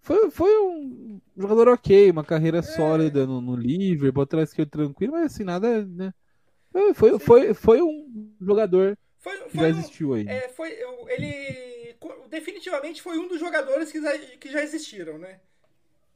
[0.00, 2.62] foi, foi, um jogador ok, uma carreira é.
[2.62, 6.14] sólida no, no Liverpool, atrás esquerdo tranquilo, mas assim, nada, né?
[6.94, 10.26] Foi, foi, foi um jogador foi, foi que já existiu um, aí.
[10.26, 10.70] É, foi,
[11.08, 11.96] ele
[12.28, 15.40] definitivamente foi um dos jogadores que já, que já existiram, né?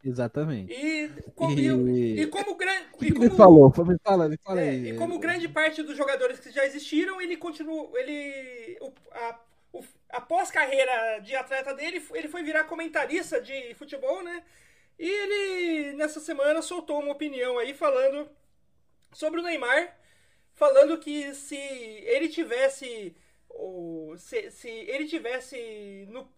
[0.09, 0.73] Exatamente.
[0.73, 1.11] E,
[1.57, 2.87] e, e como grande.
[3.01, 3.73] ele falou?
[3.85, 4.91] Me fala, me fala é, aí.
[4.91, 7.91] E como grande parte dos jogadores que já existiram, ele continuou.
[7.97, 8.79] Ele.
[9.11, 9.39] A,
[9.73, 14.43] o, após carreira de atleta dele, ele foi virar comentarista de futebol, né?
[14.99, 18.29] E ele, nessa semana, soltou uma opinião aí falando
[19.13, 19.95] sobre o Neymar,
[20.55, 23.15] falando que se ele tivesse
[24.19, 26.31] se, se ele tivesse no,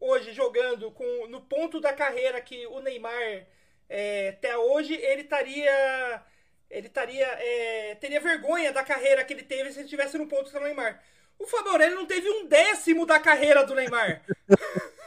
[0.00, 3.46] hoje jogando com, no ponto da carreira que o Neymar
[3.94, 6.22] é, até hoje, ele estaria.
[6.70, 7.26] Ele estaria.
[7.26, 11.02] É, teria vergonha da carreira que ele teve se ele tivesse no ponto do Neymar.
[11.38, 14.22] O Fábio Aurélio não teve um décimo da carreira do Neymar.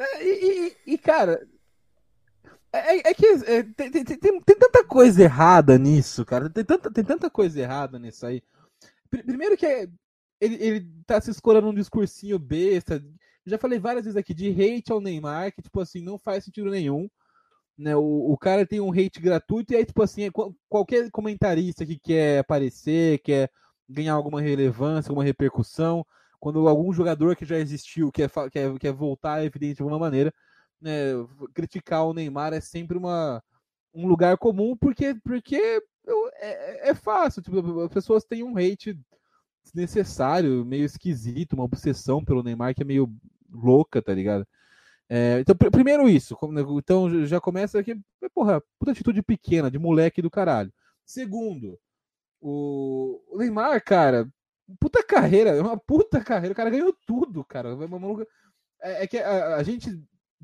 [0.00, 1.44] É, e, e, e, cara,
[2.72, 6.48] é, é que é, tem, tem, tem, tem, tanta coisa errada nisso, cara.
[6.48, 8.40] Tem tanta, tem tanta coisa errada nisso aí.
[9.10, 9.88] Primeiro que é,
[10.40, 13.02] ele, ele tá se escorando um discursinho besta.
[13.46, 16.70] Já falei várias vezes aqui de hate ao Neymar, que, tipo assim, não faz sentido
[16.70, 17.08] nenhum.
[17.76, 17.96] Né?
[17.96, 20.30] O, o cara tem um hate gratuito e aí, tipo assim,
[20.68, 23.50] qualquer comentarista que quer aparecer, quer
[23.88, 26.04] ganhar alguma relevância, alguma repercussão,
[26.38, 30.32] quando algum jogador que já existiu quer, quer, quer voltar evidente de alguma maneira,
[30.80, 31.12] né,
[31.54, 33.42] criticar o Neymar é sempre uma,
[33.94, 35.82] um lugar comum, porque, porque
[36.36, 37.42] é, é fácil.
[37.42, 38.98] Tipo, as pessoas têm um hate
[39.64, 43.12] desnecessário, meio esquisito, uma obsessão pelo Neymar que é meio
[43.50, 44.46] louca, tá ligado?
[45.08, 46.36] É, então, pr primeiro isso.
[46.50, 47.98] Né, então já começa aqui,
[48.34, 50.72] porra, puta atitude pequena, de moleque do caralho.
[51.04, 51.78] Segundo,
[52.40, 54.28] o, o Neymar, cara,
[54.78, 56.52] puta carreira, é uma puta carreira.
[56.52, 57.70] O cara ganhou tudo, cara.
[58.82, 59.90] É, é que a, a gente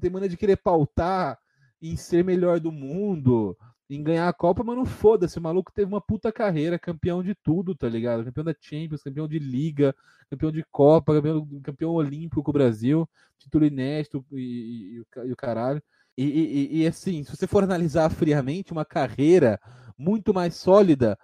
[0.00, 1.38] tem maneira de querer pautar
[1.80, 3.56] em ser melhor do mundo,
[3.88, 5.38] em ganhar a Copa, mas não foda-se.
[5.38, 8.24] O maluco teve uma puta carreira, campeão de tudo, tá ligado?
[8.24, 9.94] Campeão da Champions, campeão de Liga,
[10.30, 15.36] campeão de Copa, campeão, campeão olímpico com o Brasil, título inédito e, e, e o
[15.36, 15.82] caralho.
[16.16, 19.60] E, e, e, assim, se você for analisar friamente, uma carreira
[19.98, 21.18] muito mais sólida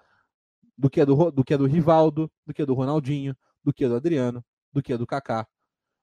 [0.76, 3.72] do que a do, do, que a do Rivaldo, do que a do Ronaldinho, do
[3.72, 5.46] que a do Adriano, do que a do Kaká.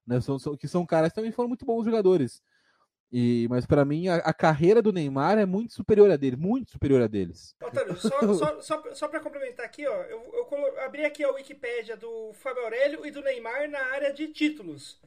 [0.06, 0.22] Né?
[0.22, 2.42] São, são, que são caras que também foram muito bons jogadores.
[3.12, 6.72] E, mas para mim a, a, carreira do Neymar é muito superior a dele, muito
[6.72, 7.56] superior a deles.
[7.64, 11.96] Otávio, só, só, só, só para complementar aqui, ó, eu, eu, abri aqui a Wikipédia
[11.96, 15.00] do Fábio Aurélio e do Neymar na área de títulos.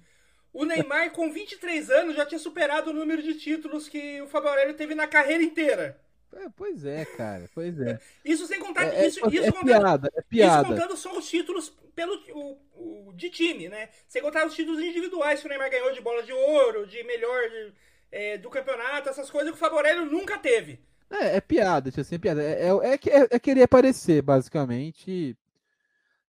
[0.52, 4.48] O Neymar, com 23 anos, já tinha superado o número de títulos que o Fábio
[4.48, 6.00] Aurélio teve na carreira inteira.
[6.32, 7.98] É, pois é, cara, pois é.
[8.24, 10.62] Isso sem contar é, isso, é, isso é contando, piada, é piada.
[10.62, 13.90] Isso contando só os títulos pelo, o, o, de time, né?
[14.08, 17.48] Sem contar os títulos individuais que o Neymar ganhou de bola de ouro, de melhor
[17.48, 17.72] de,
[18.10, 20.80] é, do campeonato, essas coisas que o Favorello nunca teve.
[21.10, 22.42] É, é piada, assim, é piada.
[22.42, 25.36] É, é, é, é querer aparecer, basicamente.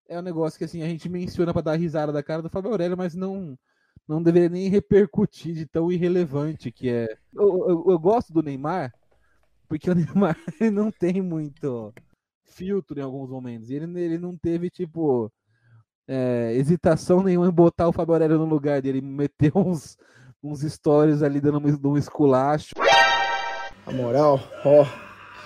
[0.08, 2.72] É um negócio que assim, a gente menciona para dar risada da cara do Fábio
[2.72, 3.58] Aurélio, mas não
[4.08, 7.08] não deveria nem repercutir de tão irrelevante que é.
[7.34, 8.94] Eu, eu, eu gosto do Neymar,
[9.68, 10.38] porque o Neymar
[10.72, 11.94] não tem muito
[12.44, 13.70] filtro em alguns momentos.
[13.70, 15.32] Ele, ele não teve, tipo,
[16.08, 19.98] é, hesitação nenhuma em botar o Fábio Aurélio no lugar dele, meter uns,
[20.44, 22.74] uns stories ali dando um, um esculacho.
[23.86, 24.86] A moral, ó,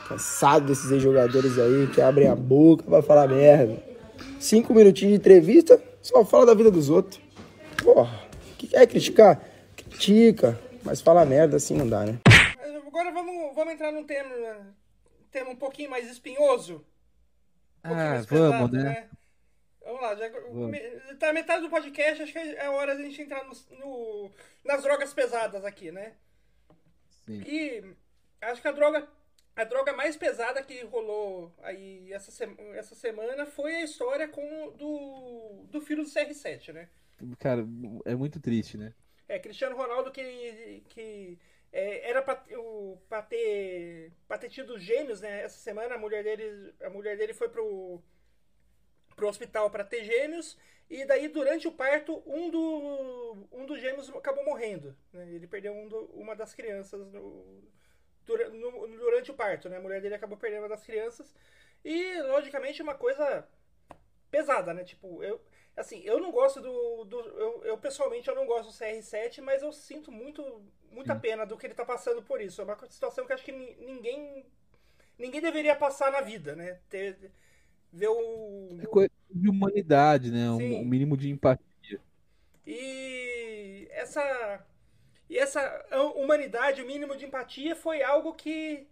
[0.08, 3.82] cansado desses jogadores aí que abrem a boca pra falar merda.
[4.40, 7.20] Cinco minutinhos de entrevista, só fala da vida dos outros.
[7.84, 8.20] Porra,
[8.58, 9.42] que quer criticar?
[9.76, 12.20] Critica, mas fala merda assim não dá, né?
[12.88, 14.30] agora vamos, vamos entrar num tema,
[15.32, 16.86] tema um pouquinho mais espinhoso.
[17.84, 18.84] Um ah, mais vamos, pesado, né?
[18.84, 19.08] né?
[19.86, 20.80] Vamos lá, já, vamos.
[21.20, 24.32] tá metade do podcast, acho que é hora de a gente entrar no, no,
[24.64, 26.16] nas drogas pesadas aqui, né?
[27.24, 27.44] Sim.
[27.46, 27.96] E
[28.42, 29.08] acho que a droga,
[29.56, 34.72] a droga mais pesada que rolou aí essa, sema, essa semana foi a história com
[34.72, 36.90] do, do filho do CR7, né?
[37.38, 37.64] Cara,
[38.06, 38.92] é muito triste, né?
[39.28, 41.38] É, Cristiano Ronaldo que, que
[41.72, 45.44] é, era para ter, pra ter tido gêmeos, né?
[45.44, 48.02] Essa semana a mulher dele, a mulher dele foi pro,
[49.16, 50.58] pro hospital para ter gêmeos.
[50.90, 54.96] E daí, durante o parto, um, do, um dos gêmeos acabou morrendo.
[55.12, 55.28] Né?
[55.32, 57.64] Ele perdeu um do, uma das crianças no,
[58.28, 59.68] no, durante o parto.
[59.68, 59.78] Né?
[59.78, 61.34] A mulher dele acabou perdendo uma das crianças.
[61.84, 63.48] E, logicamente, uma coisa
[64.30, 64.84] pesada, né?
[64.84, 65.42] Tipo, eu,
[65.76, 67.04] Assim, eu não gosto do.
[67.04, 71.46] do eu, eu, pessoalmente eu não gosto do CR7, mas eu sinto muito, muita pena
[71.46, 72.62] do que ele tá passando por isso.
[72.62, 74.46] É uma situação que acho que ninguém.
[75.18, 76.80] Ninguém deveria passar na vida, né?
[76.90, 77.32] Ter,
[77.96, 78.78] ver o.
[78.82, 80.52] É coisa de humanidade, né?
[80.52, 82.00] Um, um, mínimo de empatia.
[82.68, 84.66] E essa.
[85.28, 85.62] E essa
[86.16, 88.88] humanidade, o mínimo de empatia, foi algo que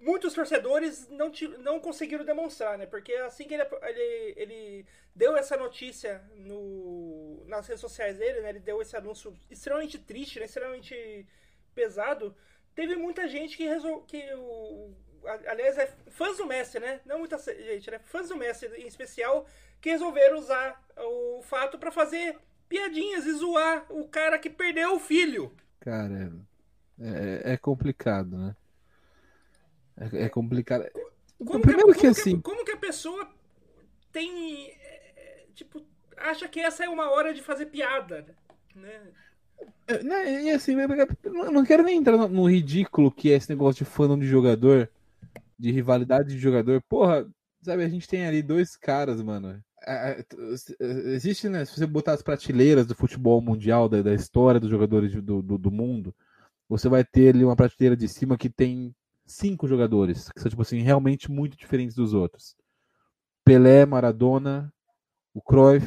[0.00, 2.86] muitos torcedores não, não conseguiram demonstrar, né?
[2.86, 8.50] Porque assim que ele, ele, ele deu essa notícia no, nas redes sociais dele, né?
[8.50, 10.46] Ele deu esse anúncio extremamente triste, né?
[10.46, 11.26] extremamente
[11.74, 12.34] pesado.
[12.74, 14.02] Teve muita gente que resolveu.
[14.02, 14.94] Que o,
[15.46, 17.00] aliás, é fãs do Messi, né?
[17.04, 17.98] Não muita gente, né?
[18.04, 19.46] Fãs do Messi em especial,
[19.80, 22.36] que resolveram usar o fato para fazer
[22.68, 25.52] piadinhas e zoar o cara que perdeu o filho.
[25.80, 26.32] Cara,
[27.00, 28.56] é, é complicado, né?
[29.96, 30.86] É, é complicado.
[31.38, 32.36] Como Primeiro que, que assim.
[32.36, 33.28] Que, como que a pessoa
[34.12, 34.70] tem.
[34.70, 35.84] É, tipo,
[36.16, 38.26] acha que essa é uma hora de fazer piada,
[38.74, 39.00] né?
[39.86, 40.76] É, né, e assim,
[41.24, 44.88] não quero nem entrar no, no, ridículo que é esse negócio de fandom de jogador,
[45.58, 46.82] de rivalidade de jogador.
[46.88, 47.28] Porra,
[47.62, 50.24] sabe, a gente tem ali dois caras, mano, é,
[50.80, 51.64] existe, né?
[51.64, 55.58] Se você botar as prateleiras do futebol mundial, da, da história dos jogadores do, do,
[55.58, 56.14] do, mundo,
[56.68, 58.94] você vai ter ali uma prateleira de cima que tem
[59.26, 62.56] cinco jogadores, que são, tipo assim, realmente muito diferentes dos outros.
[63.44, 64.72] Pelé, Maradona,
[65.32, 65.86] o Cruyff,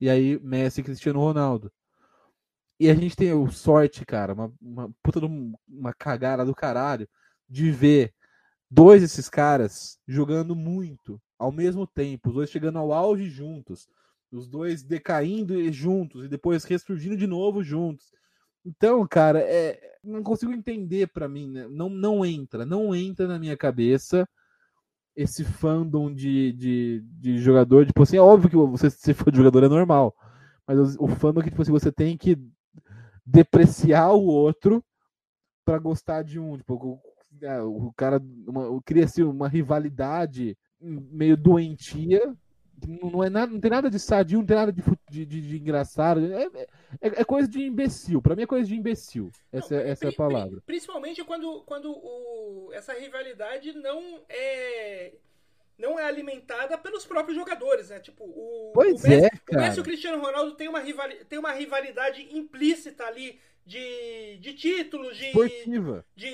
[0.00, 1.72] e aí Messi e Cristiano Ronaldo.
[2.78, 5.26] E a gente tem o sorte, cara, uma, uma puta de
[5.68, 7.08] uma cagada do caralho,
[7.48, 8.14] de ver
[8.70, 13.88] dois desses caras jogando muito ao mesmo tempo, os dois chegando ao auge juntos,
[14.30, 18.12] os dois decaindo juntos e depois ressurgindo de novo juntos.
[18.64, 21.66] Então, cara, é, não consigo entender para mim, né?
[21.68, 24.28] não, não entra, não entra na minha cabeça
[25.16, 27.86] esse fandom de, de, de jogador.
[27.86, 30.14] Tipo assim, é óbvio que você, se for jogador é normal,
[30.66, 32.38] mas o, fandom que tipo assim, você tem que
[33.24, 34.84] depreciar o outro
[35.64, 36.56] para gostar de um.
[36.56, 37.00] Tipo,
[37.42, 38.20] o, é, o cara
[38.84, 42.34] cria-se uma rivalidade meio doentia.
[42.86, 45.56] Não, é nada, não tem nada de sadio, não tem nada de, de, de, de
[45.58, 46.20] engraçado.
[46.32, 46.44] É,
[47.00, 48.22] é, é, coisa de imbecil.
[48.22, 49.30] Para mim é coisa de imbecil.
[49.52, 50.62] Essa, não, essa é a palavra.
[50.64, 55.12] Principalmente quando, quando o, essa rivalidade não é
[55.80, 57.98] não é alimentada pelos próprios jogadores, né?
[58.00, 59.40] Tipo, o, pois o Messi, é, cara.
[59.50, 64.36] o Messi e o Cristiano Ronaldo tem uma, rivali, tem uma rivalidade implícita ali de,
[64.38, 66.04] de títulos, de, Esportiva.
[66.14, 66.28] de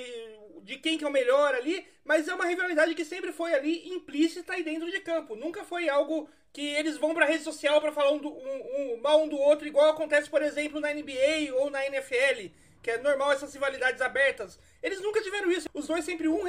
[0.67, 3.87] de quem que é o melhor ali, mas é uma rivalidade que sempre foi ali
[3.87, 5.33] implícita e dentro de campo.
[5.33, 9.01] Nunca foi algo que eles vão pra rede social para falar um, do, um, um,
[9.01, 12.49] mal um do outro, igual acontece, por exemplo, na NBA ou na NFL,
[12.83, 14.59] que é normal essas rivalidades abertas.
[14.83, 15.69] Eles nunca tiveram isso.
[15.73, 16.43] Os dois sempre um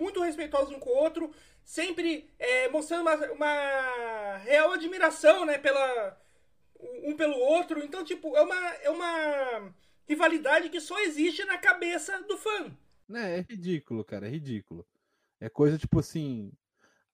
[0.00, 1.30] muito respeitosos um com o outro,
[1.62, 6.18] sempre é, mostrando uma, uma real admiração, né, pela
[7.02, 7.84] um pelo outro.
[7.84, 9.74] Então, tipo, é uma, é uma
[10.08, 12.72] rivalidade que só existe na cabeça do fã.
[13.08, 14.86] Né, é ridículo, cara, é ridículo.
[15.40, 16.52] É coisa tipo assim.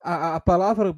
[0.01, 0.97] A, a palavra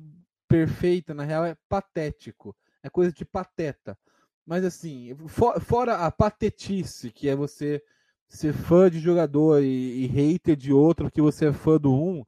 [0.48, 2.56] perfeita, na real, é patético.
[2.82, 3.98] É coisa de pateta.
[4.46, 7.82] Mas assim, for, fora a patetice, que é você
[8.28, 12.24] ser fã de jogador e, e hater de outro, que você é fã do um,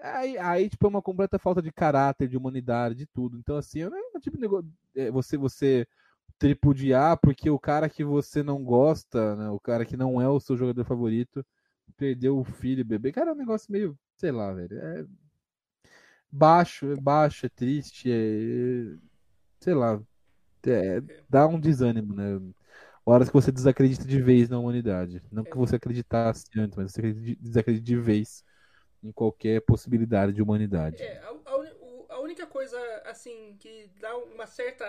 [0.00, 3.38] aí, aí tipo, é uma completa falta de caráter, de humanidade, de tudo.
[3.38, 4.70] Então, assim, é um tipo de negócio.
[4.94, 5.86] É, você, você
[6.38, 10.40] tripudiar porque o cara que você não gosta, né, o cara que não é o
[10.40, 11.44] seu jogador favorito,
[12.00, 13.12] perdeu o filho, bebê.
[13.12, 14.78] Cara, é um negócio meio, sei lá, velho.
[14.78, 15.04] É
[16.32, 18.96] baixo, é baixo, é triste, é.
[19.60, 20.00] Sei lá.
[20.66, 22.40] É, dá um desânimo, né?
[23.04, 25.22] Horas que você desacredita de vez na humanidade.
[25.30, 28.44] Não que você acreditasse antes, mas você desacredita de vez
[29.02, 31.02] em qualquer possibilidade de humanidade.
[31.02, 34.84] É, a, a, a, única coisa, assim, que dá uma certa.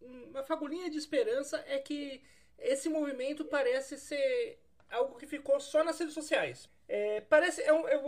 [0.00, 2.22] uma fagulhinha de esperança é que
[2.58, 4.58] esse movimento parece ser
[4.90, 6.68] algo que ficou só nas redes sociais.
[6.88, 7.62] É, parece.
[7.62, 7.98] É um, é,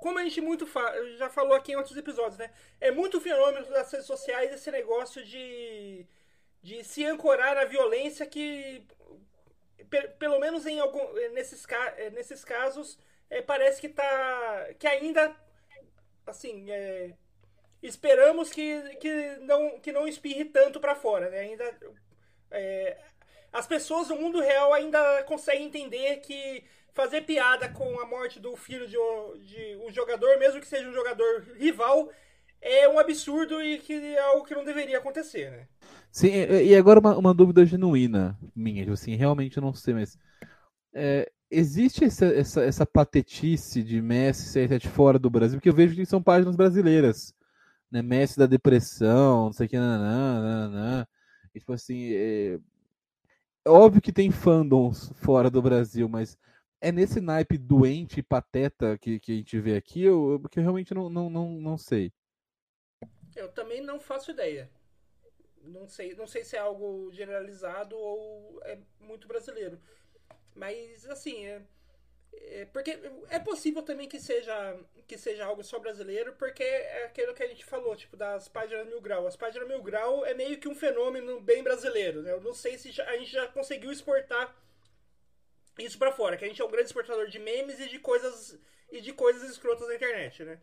[0.00, 2.50] como a gente muito fa já falou aqui em outros episódios, né?
[2.80, 6.06] É muito fenômeno das redes sociais esse negócio de,
[6.62, 8.86] de se ancorar na violência que,
[10.18, 11.64] pelo menos em algum, nesses,
[11.96, 12.98] é, nesses casos,
[13.30, 14.68] é, parece que tá.
[14.78, 15.34] que ainda.
[16.26, 16.70] Assim.
[16.70, 17.14] É,
[17.82, 21.40] esperamos que, que, não, que não espirre tanto para fora, né?
[21.40, 21.78] Ainda.
[23.52, 28.56] As pessoas do mundo real ainda conseguem entender que fazer piada com a morte do
[28.56, 28.96] filho de,
[29.44, 32.10] de um jogador, mesmo que seja um jogador rival,
[32.60, 35.68] é um absurdo e que é algo que não deveria acontecer, né?
[36.10, 40.18] Sim, e agora uma, uma dúvida genuína minha, tipo assim, realmente eu não sei, mas
[40.92, 45.94] é, existe essa, essa, essa patetice de Messi ser fora do Brasil, porque eu vejo
[45.94, 47.32] que são páginas brasileiras,
[47.90, 48.02] né?
[48.02, 51.06] Messi da depressão, não sei o que, nanã, nanã.
[51.54, 52.58] E, tipo assim, é
[53.66, 56.36] óbvio que tem fandoms fora do Brasil, mas
[56.80, 60.62] é nesse naipe doente e pateta que, que a gente vê aqui, eu, que eu
[60.62, 62.12] realmente não, não, não, não sei.
[63.34, 64.70] Eu também não faço ideia.
[65.62, 69.78] Não sei, não sei se é algo generalizado ou é muito brasileiro.
[70.54, 71.62] Mas, assim, é,
[72.32, 72.98] é, porque
[73.30, 77.46] é possível também que seja, que seja algo só brasileiro, porque é aquilo que a
[77.46, 79.26] gente falou, tipo, das páginas Mil Grau.
[79.26, 82.32] As páginas Mil Grau é meio que um fenômeno bem brasileiro, né?
[82.32, 84.54] Eu não sei se a gente já conseguiu exportar
[85.78, 88.58] isso para fora, que a gente é um grande exportador de memes e de coisas
[88.90, 90.60] e de coisas escrotas na internet, né?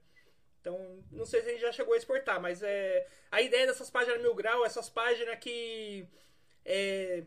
[0.60, 3.90] Então, não sei se a gente já chegou a exportar, mas é a ideia dessas
[3.90, 6.08] páginas Mil Grau, essas páginas que
[6.66, 7.24] é,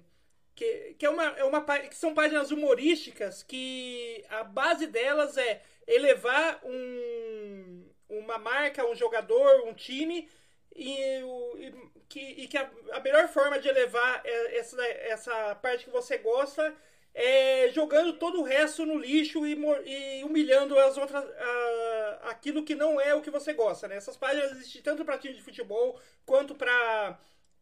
[0.59, 5.63] que, que, é uma, é uma, que são páginas humorísticas que a base delas é
[5.87, 10.29] elevar um, uma marca, um jogador, um time
[10.75, 10.99] e,
[11.59, 11.75] e
[12.09, 16.19] que, e que a, a, melhor forma de elevar é essa, essa parte que você
[16.19, 16.75] gosta
[17.15, 19.57] é jogando todo o resto no lixo e,
[19.87, 21.25] e humilhando as outras,
[22.23, 23.97] aquilo que não é o que você gosta, né?
[23.97, 27.17] Essas páginas existem tanto para time de futebol quanto para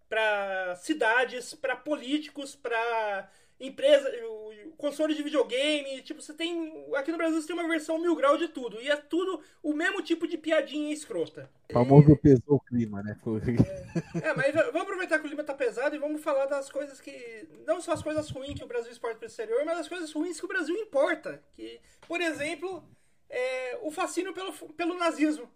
[0.08, 3.28] para cidades, para políticos, para
[3.58, 4.10] empresa,
[4.76, 6.86] console de videogame, tipo, você tem.
[6.94, 8.80] Aqui no Brasil você tem uma versão mil grau de tudo.
[8.80, 11.50] E é tudo o mesmo tipo de piadinha escrota.
[11.70, 12.16] O famoso e...
[12.16, 13.16] pesou o clima, né?
[14.22, 17.00] É, é, mas vamos aproveitar que o clima tá pesado e vamos falar das coisas
[17.00, 17.48] que.
[17.66, 20.12] Não só as coisas ruins que o Brasil exporta para o exterior, mas as coisas
[20.12, 21.42] ruins que o Brasil importa.
[21.54, 22.84] Que, por exemplo,
[23.28, 25.50] é, o fascínio pelo, pelo nazismo.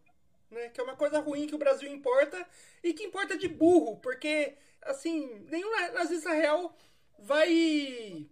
[0.51, 2.45] Né, que é uma coisa ruim que o Brasil importa
[2.83, 6.77] e que importa de burro, porque, assim, nenhum nazista real
[7.21, 8.27] vai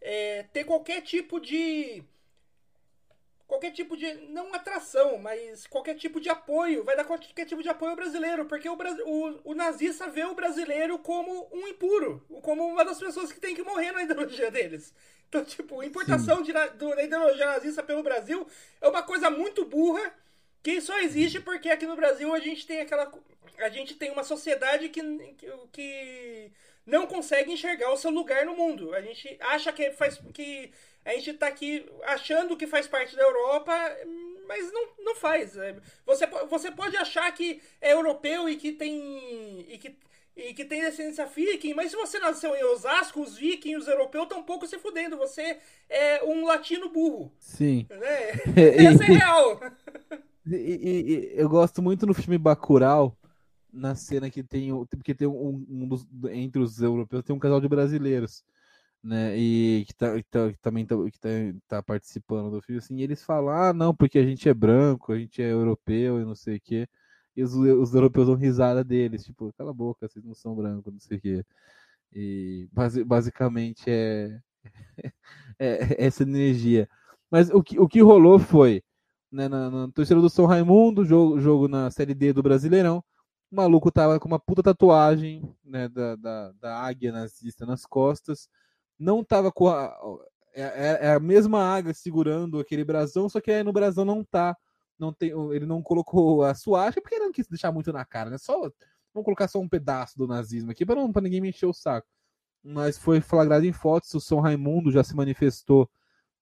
[0.00, 2.04] é, ter qualquer tipo de.
[3.46, 4.12] Qualquer tipo de.
[4.28, 6.84] Não atração, mas qualquer tipo de apoio.
[6.84, 8.44] Vai dar qualquer tipo de apoio ao brasileiro.
[8.46, 12.24] Porque o, o, o nazista vê o brasileiro como um impuro.
[12.42, 14.94] Como uma das pessoas que tem que morrer na ideologia deles.
[15.28, 18.46] Então, tipo, importação de, do, da ideologia nazista pelo Brasil
[18.80, 20.14] é uma coisa muito burra
[20.64, 23.12] que só existe porque aqui no Brasil a gente tem aquela.
[23.58, 25.00] A gente tem uma sociedade que,
[25.70, 26.50] que,
[26.86, 28.94] não consegue enxergar o seu lugar no mundo.
[28.94, 30.72] A gente acha que faz que
[31.04, 33.74] a gente está aqui achando que faz parte da Europa,
[34.48, 35.54] mas não, não faz.
[35.54, 39.94] É, você, você pode achar que é europeu e que tem e que,
[40.34, 44.24] e que tem descendência viking, mas se você nasceu em Osasco, os vikings, os europeus
[44.24, 45.18] estão um pouco se fudendo.
[45.18, 45.58] Você
[45.90, 47.30] é um latino burro.
[47.38, 47.86] Sim.
[47.90, 48.30] Né?
[48.88, 49.60] Essa é real.
[50.46, 53.16] E, e, e, eu gosto muito no filme Bacurau
[53.72, 57.60] na cena que tem porque tem um, um dos, entre os europeus tem um casal
[57.60, 58.44] de brasileiros
[59.02, 59.36] né?
[59.36, 61.28] E que, tá, que, tá, que também tá, que tá,
[61.68, 65.18] tá, participando do filme assim eles falam ah não porque a gente é branco a
[65.18, 66.88] gente é europeu e não sei o que
[67.36, 70.92] e os, os europeus dão risada deles tipo cala a boca vocês não são brancos
[70.92, 71.44] não sei o que
[72.14, 72.68] e
[73.06, 74.40] basicamente é,
[75.58, 76.88] é, essa energia.
[77.30, 78.82] Mas o que, o que rolou foi
[79.34, 83.02] né, na, na torcida do São Raimundo jogo, jogo na série D do Brasileirão
[83.54, 88.48] o maluco tava com uma puta tatuagem né, da, da, da águia nazista nas costas.
[88.98, 89.96] Não tava com a.
[90.52, 94.24] É, é, é, a mesma águia segurando aquele brasão, só que aí no brasão não
[94.24, 94.56] tá.
[94.98, 98.30] Não tem, ele não colocou a suástica porque ele não quis deixar muito na cara,
[98.30, 98.38] né?
[98.38, 98.60] Só,
[99.12, 102.08] vamos colocar só um pedaço do nazismo aqui para ninguém me encher o saco.
[102.62, 105.88] Mas foi flagrado em fotos, o São Raimundo já se manifestou,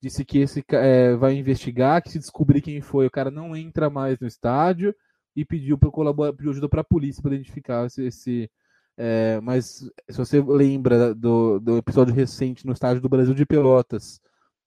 [0.02, 3.88] disse que esse é, vai investigar, que se descobrir quem foi, o cara não entra
[3.88, 4.92] mais no estádio
[5.36, 8.02] e pediu para colaborar, pediu ajuda para a polícia para identificar esse.
[8.02, 8.50] esse
[8.96, 14.20] é, mas se você lembra do, do episódio recente no estádio do Brasil de Pelotas,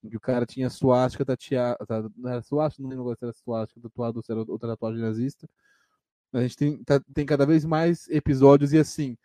[0.10, 4.20] que o cara tinha suástica tatuada, não era suástica, não lembro se era suástica tatuado
[4.20, 5.50] ou se era outra tatuagem nazista.
[6.34, 9.18] A gente tem, tá, tem cada vez mais episódios e assim,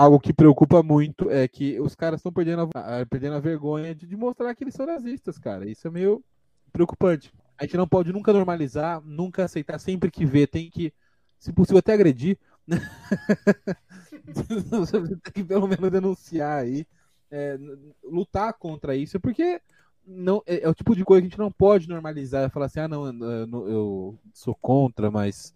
[0.00, 4.06] algo que preocupa muito é que os caras estão perdendo a, perdendo a vergonha de,
[4.06, 5.68] de mostrar que eles são nazistas, cara.
[5.68, 6.24] Isso é meio
[6.72, 7.30] preocupante.
[7.58, 10.90] A gente não pode nunca normalizar, nunca aceitar, sempre que vê, tem que,
[11.38, 12.38] se possível, até agredir.
[15.22, 16.86] tem que pelo menos denunciar aí,
[17.30, 17.58] é,
[18.02, 19.60] lutar contra isso, porque
[20.06, 22.80] não é, é, o tipo de coisa que a gente não pode normalizar, falar assim,
[22.80, 25.54] ah não, eu, eu sou contra, mas,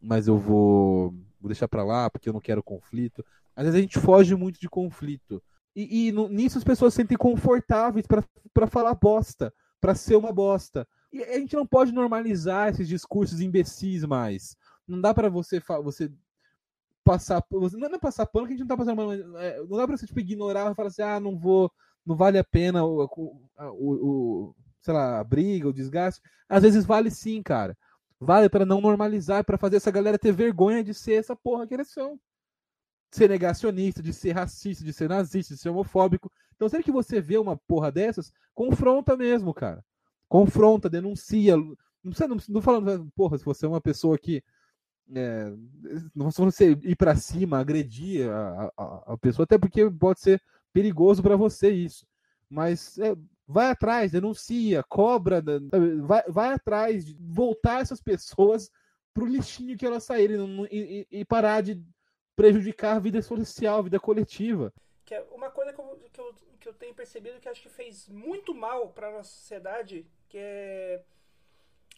[0.00, 1.10] mas eu vou,
[1.40, 3.24] vou deixar para lá porque eu não quero conflito.
[3.60, 5.42] Às vezes a gente foge muito de conflito.
[5.76, 10.32] E, e no, nisso as pessoas se sentem confortáveis para falar bosta, para ser uma
[10.32, 10.88] bosta.
[11.12, 14.56] E a gente não pode normalizar esses discursos imbecis mais.
[14.88, 16.10] Não dá para você você
[17.04, 19.98] passar não é passar pano que a gente não tá passando é, não dá para
[19.98, 21.70] você tipo ignorar e falar assim: "Ah, não vou,
[22.06, 26.22] não vale a pena o, o, o sei lá, a briga, o desgaste".
[26.48, 27.76] Às vezes vale sim, cara.
[28.18, 31.74] Vale para não normalizar, para fazer essa galera ter vergonha de ser essa porra que
[31.74, 32.18] eles são.
[33.10, 36.30] Ser negacionista, de ser racista, de ser nazista, de ser homofóbico.
[36.54, 39.84] Então, sempre que você vê uma porra dessas, confronta mesmo, cara
[40.30, 41.56] confronta, denuncia.
[41.56, 44.42] Não precisa, não, não falando, porra, se você é uma pessoa que.
[45.12, 45.52] É,
[46.14, 50.40] não você ir para cima, agredir a, a, a, pessoa, até porque pode ser
[50.72, 52.06] perigoso para você isso.
[52.48, 55.42] Mas é, vai atrás, denuncia, cobra,
[56.04, 58.70] vai, vai atrás voltar essas pessoas
[59.12, 60.38] pro lixinho que elas saírem
[60.70, 61.82] e, e, e parar de
[62.40, 64.72] prejudicar a vida social, a vida coletiva.
[65.04, 67.68] Que é uma coisa que eu, que eu, que eu tenho percebido que acho que
[67.68, 71.02] fez muito mal para nossa sociedade que é,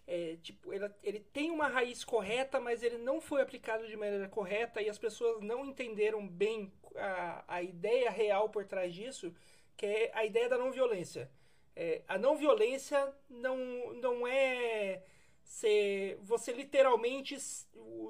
[0.04, 4.28] é tipo, ele, ele tem uma raiz correta, mas ele não foi aplicado de maneira
[4.28, 9.32] correta e as pessoas não entenderam bem a, a ideia real por trás disso,
[9.76, 11.30] que é a ideia da não violência.
[11.76, 15.04] É, a não violência não, não é
[15.44, 17.38] ser, você literalmente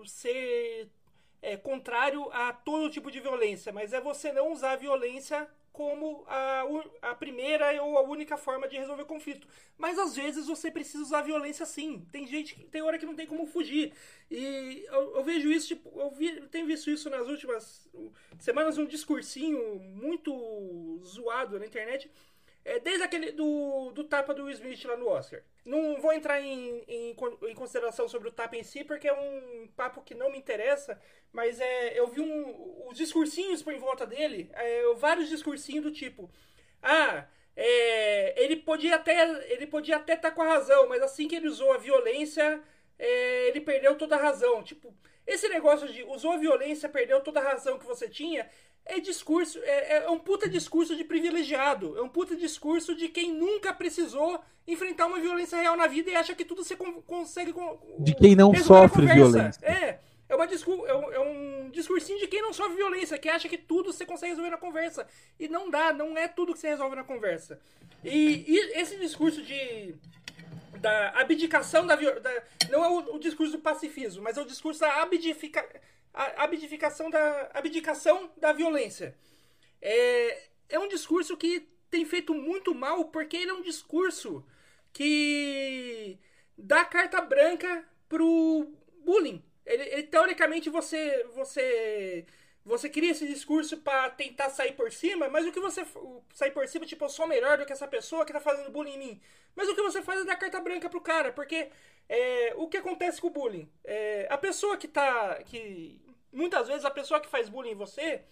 [0.07, 0.89] ser
[1.43, 6.23] é, contrário a todo tipo de violência, mas é você não usar a violência como
[6.29, 6.65] a,
[7.01, 9.49] a primeira ou a única forma de resolver conflito.
[9.79, 12.07] Mas às vezes você precisa usar violência sim.
[12.13, 13.93] Tem gente que tem hora que não tem como fugir.
[14.31, 17.89] E eu, eu vejo isso, tipo, eu vi, tenho visto isso nas últimas
[18.39, 22.11] semanas, um discursinho muito zoado na internet
[22.65, 25.43] é, desde aquele do, do tapa do Will Smith lá no Oscar.
[25.65, 29.69] Não vou entrar em, em, em, consideração sobre o tapa em si, porque é um
[29.77, 31.01] papo que não me interessa,
[31.33, 35.91] mas é, eu vi um, os discursinhos por em volta dele, é, vários discursinhos do
[35.91, 36.31] tipo:
[36.83, 41.29] Ah, é, ele podia até ele podia até estar tá com a razão, mas assim
[41.29, 42.63] que ele usou a violência,
[42.99, 44.63] é, ele perdeu toda a razão.
[44.63, 44.95] Tipo,
[45.27, 48.49] esse negócio de usou a violência, perdeu toda a razão que você tinha,
[48.85, 51.97] é discurso, é, é, um puta discurso de privilegiado.
[51.97, 56.17] É um puta discurso de quem nunca precisou enfrentar uma violência real na vida e
[56.17, 57.55] acha que tudo você consegue.
[57.99, 59.65] De quem não sofre violência.
[59.65, 59.99] É.
[60.29, 63.59] É, uma é, um, é um discursinho de quem não sofre violência, que acha que
[63.59, 65.07] tudo você consegue resolver na conversa.
[65.39, 67.61] E não dá, não é tudo que você resolve na conversa.
[68.03, 69.95] E, e esse discurso de
[70.81, 74.81] da abdicação da, da não é o, o, discurso do pacifismo, mas é o discurso
[74.81, 75.71] da abdificação
[76.13, 79.17] a abdicação da, abdicação da violência.
[79.81, 84.45] É, é um discurso que tem feito muito mal porque ele é um discurso
[84.93, 86.19] que
[86.57, 88.73] dá carta branca pro
[89.05, 89.43] bullying.
[89.65, 92.27] Ele, ele teoricamente você você
[92.65, 95.85] você cria esse discurso para tentar sair por cima, mas o que você
[96.33, 98.95] sair por cima, tipo, eu sou melhor do que essa pessoa que tá fazendo bullying
[98.95, 99.21] em mim.
[99.55, 101.71] Mas o que você faz é dar carta branca pro cara, porque
[102.09, 103.69] é, o que acontece com o bullying?
[103.85, 105.43] É, a pessoa que tá.
[105.45, 106.01] que
[106.33, 108.23] Muitas vezes a pessoa que faz bullying em você.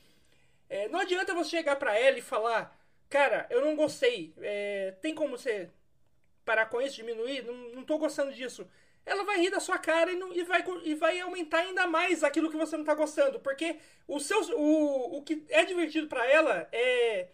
[0.69, 2.79] É, não adianta você chegar pra ela e falar:
[3.09, 4.33] Cara, eu não gostei.
[4.39, 5.69] É, tem como você
[6.45, 7.45] parar com isso, diminuir?
[7.45, 8.67] Não, não tô gostando disso
[9.11, 12.23] ela vai rir da sua cara e, não, e, vai, e vai aumentar ainda mais
[12.23, 13.41] aquilo que você não tá gostando.
[13.41, 17.29] Porque o, seu, o, o que é divertido para ela é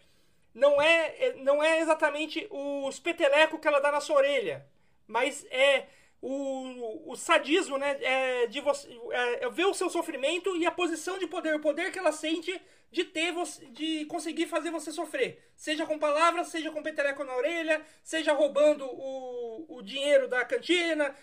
[0.55, 4.67] não é, é, não é exatamente os petelecos que ela dá na sua orelha,
[5.07, 5.87] mas é
[6.23, 7.99] o, o sadismo, né?
[8.01, 11.61] É de você é, é ver o seu sofrimento e a posição de poder, o
[11.61, 12.59] poder que ela sente
[12.91, 17.37] de ter você, de conseguir fazer você sofrer, seja com palavras, seja com peteleco na
[17.37, 21.15] orelha, seja roubando o, o dinheiro da cantina,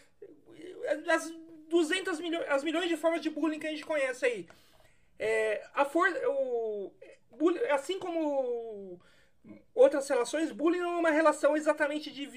[1.08, 1.34] as
[1.70, 4.48] 200 milhões, as milhões de formas de bullying que a gente conhece aí.
[5.18, 6.92] É, a força, o,
[7.72, 9.00] assim como
[9.74, 12.28] outras relações, bullying não é uma relação exatamente de,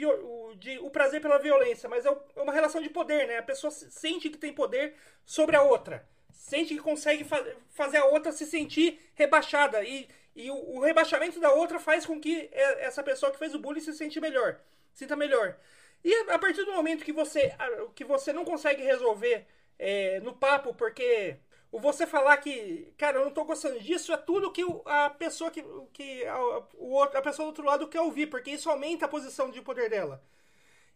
[0.59, 3.39] de o prazer pela violência, mas é, é uma relação de poder, né?
[3.39, 8.07] A pessoa sente que tem poder sobre a outra, sente que consegue fa fazer a
[8.07, 13.03] outra se sentir rebaixada e, e o, o, rebaixamento da outra faz com que essa
[13.03, 14.61] pessoa que fez o bullying se sente melhor,
[14.95, 15.57] sinta melhor.
[16.05, 17.53] E a partir do momento que você,
[17.95, 19.47] que você não consegue resolver
[19.79, 21.37] é, no papo, porque
[21.71, 25.51] o você falar que, cara, eu não tô gostando disso, é tudo que a pessoa
[25.51, 29.09] que, que a, o, a pessoa do outro lado quer ouvir, porque isso aumenta a
[29.09, 30.23] posição de poder dela.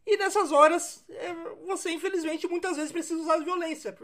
[0.06, 1.34] E nessas horas, é,
[1.66, 3.94] você infelizmente muitas vezes precisa usar violência.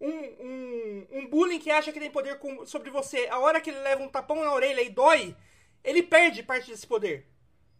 [0.00, 3.70] Um, um, um bullying que acha que tem poder com, sobre você, a hora que
[3.70, 5.36] ele leva um tapão na orelha e dói,
[5.82, 7.26] ele perde parte desse poder.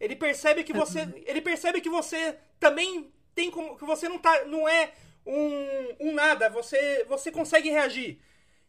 [0.01, 4.45] Ele percebe que você, ele percebe que você também tem como que você não tá,
[4.45, 4.93] não é
[5.27, 8.19] um, um nada, você você consegue reagir.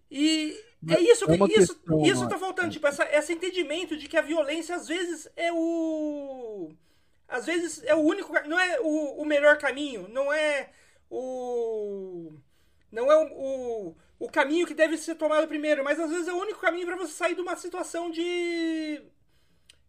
[0.09, 0.57] E
[0.87, 4.07] é isso é que é isso, questão, isso tá faltando, tipo, essa, esse entendimento de
[4.07, 6.71] que a violência às vezes é o
[7.27, 10.69] às vezes é o único, não é o, o melhor caminho, não é
[11.09, 12.33] o
[12.91, 16.33] não é o, o, o caminho que deve ser tomado primeiro, mas às vezes é
[16.33, 19.01] o único caminho para você sair de uma situação de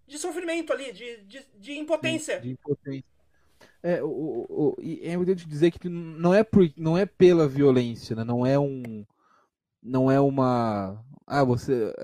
[0.07, 2.41] de sofrimento ali, de, de, de impotência.
[2.41, 3.05] De, impotência.
[3.83, 8.25] É, o, o, é importante dizer que não é, por, não é pela violência, né?
[8.25, 9.05] não é um.
[9.83, 11.03] Não é uma.
[11.27, 11.95] Ah, você.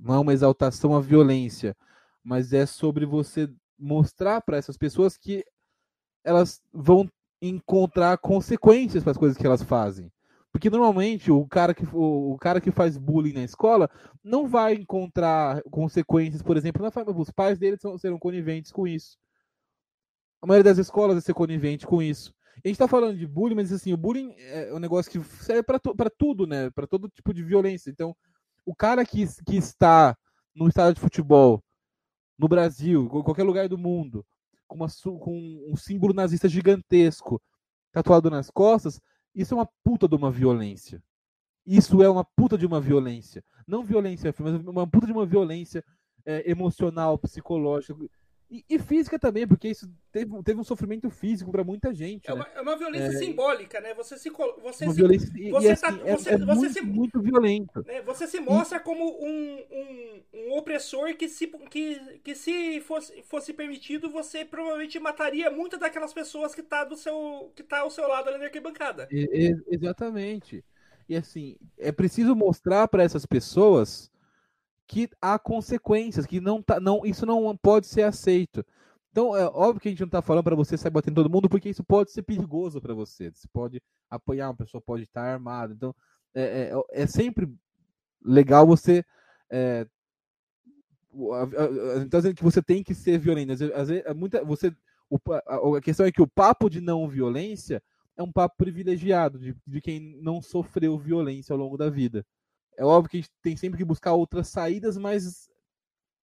[0.00, 1.76] Não é uma exaltação à violência,
[2.22, 3.48] mas é sobre você
[3.78, 5.44] mostrar para essas pessoas que
[6.22, 7.10] elas vão
[7.42, 10.10] encontrar consequências para as coisas que elas fazem.
[10.54, 13.90] Porque normalmente o cara, que, o, o, cara que faz bullying na escola
[14.22, 17.20] não vai encontrar consequências, por exemplo, na família.
[17.20, 19.18] Os pais dele são, serão coniventes com isso.
[20.40, 22.32] A maioria das escolas vai ser conivente com isso.
[22.64, 25.64] A gente tá falando de bullying, mas assim, o bullying é um negócio que serve
[25.64, 26.70] para tudo, né?
[26.70, 27.90] Para todo tipo de violência.
[27.90, 28.14] Então,
[28.64, 30.16] o cara que, que está
[30.54, 31.64] no estádio de futebol,
[32.38, 34.24] no Brasil, em qualquer lugar do mundo,
[34.68, 34.86] com, uma,
[35.18, 37.42] com um símbolo nazista gigantesco
[37.90, 39.00] tatuado nas costas,
[39.34, 41.02] isso é uma puta de uma violência.
[41.66, 43.42] Isso é uma puta de uma violência.
[43.66, 45.82] Não violência, mas uma puta de uma violência
[46.24, 47.94] é, emocional, psicológica.
[48.50, 52.30] E, e física também, porque isso teve, teve um sofrimento físico para muita gente.
[52.30, 52.40] É né?
[52.40, 53.18] uma, é uma violência É.
[53.18, 53.94] simbólica, né?
[53.94, 54.30] Você se.
[54.30, 57.22] Você se violência, e- você e, tá- assim, é- você- é, você muito, se- muito
[57.22, 57.82] violento.
[57.86, 63.22] né, você se mostra como um, um, um opressor que se, que, que se fosse,
[63.22, 67.90] fosse permitido, você provavelmente mataria muitas daquelas pessoas que tá, do seu, que tá ao
[67.90, 69.08] seu lado ali na arquibancada.
[69.10, 70.62] E- e- exatamente.
[71.08, 74.10] E assim, é preciso mostrar para essas pessoas
[74.86, 78.64] que há consequências, que não tá, não, isso não pode ser aceito.
[79.10, 81.48] Então, é óbvio que a gente não tá falando para você sair batendo todo mundo,
[81.48, 83.30] porque isso pode ser perigoso para você.
[83.30, 83.80] Você pode
[84.10, 85.72] apanhar, uma pessoa pode estar armada.
[85.72, 85.94] Então,
[86.34, 87.48] é, é, é sempre
[88.20, 89.04] legal você.
[89.48, 89.86] É,
[92.10, 93.52] dizendo que você tem que ser violento.
[93.52, 94.74] Às vezes, é muita, você,
[95.08, 95.16] o
[95.46, 97.80] a, a questão é que o papo de não violência
[98.16, 102.26] é um papo privilegiado de, de quem não sofreu violência ao longo da vida.
[102.76, 105.48] É óbvio que a gente tem sempre que buscar outras saídas, mas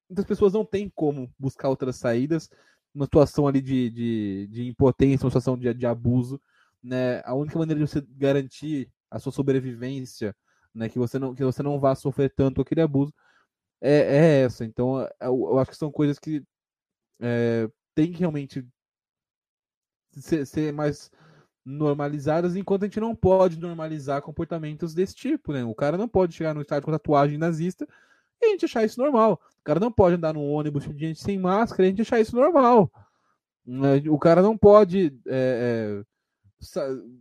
[0.10, 2.50] muitas pessoas não têm como buscar outras saídas
[2.94, 6.42] numa situação ali de, de, de impotência, uma situação de, de abuso.
[6.82, 7.22] Né?
[7.26, 10.36] A única maneira de você garantir a sua sobrevivência,
[10.74, 10.90] né?
[10.90, 13.14] que, você não, que você não vá sofrer tanto aquele abuso,
[13.82, 14.66] é, é essa.
[14.66, 16.44] Então, eu, eu acho que são coisas que
[17.22, 18.66] é, tem que realmente
[20.18, 21.12] ser, ser mais
[21.70, 25.64] normalizadas, enquanto a gente não pode normalizar comportamentos desse tipo, né?
[25.64, 27.88] O cara não pode chegar no estádio com tatuagem nazista
[28.42, 29.40] e a gente achar isso normal.
[29.60, 32.20] O cara não pode andar no ônibus de gente sem máscara e a gente achar
[32.20, 32.92] isso normal.
[33.66, 34.02] Né?
[34.10, 36.06] O cara não pode é, é,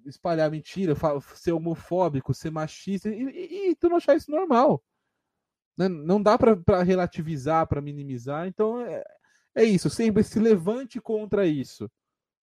[0.07, 0.94] espalhar mentira,
[1.34, 4.82] ser homofóbico, ser machista e, e- e tu não achar isso normal.
[5.76, 5.88] Né?
[5.88, 8.46] Não dá pra relativizar, pra minimizar.
[8.46, 9.05] Então é,
[9.55, 9.90] é isso.
[9.90, 11.90] Sempre se levante contra isso.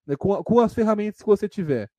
[0.07, 0.17] né?
[0.17, 1.91] Com, com as ferramentas que você tiver.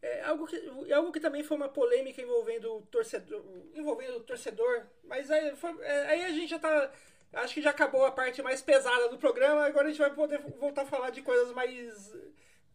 [0.00, 0.56] É algo que,
[0.88, 3.42] é algo que também foi uma polêmica envolvendo o torcedor,
[3.74, 6.90] envolvendo o torcedor, mas aí, foi- é, aí a gente já tá,
[7.32, 10.38] acho que já acabou a parte mais pesada do programa, agora a gente vai poder
[10.60, 12.16] voltar a falar de coisas mais,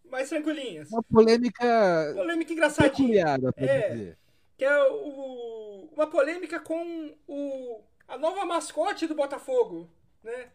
[0.04, 0.92] mais tranquilinhas.
[0.92, 3.90] Uma polêmica Polêmica engraçadinha, É.
[3.90, 4.18] dizer.
[4.58, 9.90] que é o, uma polêmica com o, a nova mascote do Botafogo,
[10.22, 10.50] né?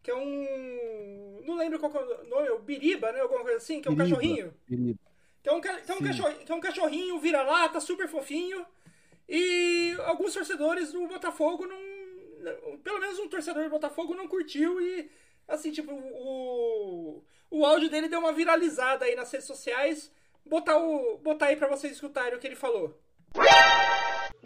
[0.00, 3.20] Que é um, não lembro qual é o nome, é o Biriba, né?
[3.20, 4.16] Alguma coisa assim, que é um Biriba.
[4.16, 4.54] cachorrinho.
[4.66, 4.98] Querido.
[5.44, 8.64] Que é um, ca- que é um, cachorrinho, que é um cachorrinho vira-lata, super fofinho.
[9.28, 12.78] E alguns torcedores do Botafogo não.
[12.82, 15.10] Pelo menos um torcedor do Botafogo não curtiu e.
[15.46, 17.22] Assim, tipo, o.
[17.50, 20.10] O áudio dele deu uma viralizada aí nas redes sociais.
[20.46, 22.98] Botar, o, botar aí pra vocês escutarem o que ele falou.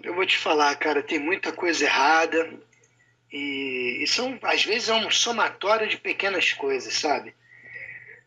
[0.03, 2.53] Eu vou te falar, cara, tem muita coisa errada
[3.32, 7.34] e, e são, às vezes é um somatório de pequenas coisas, sabe?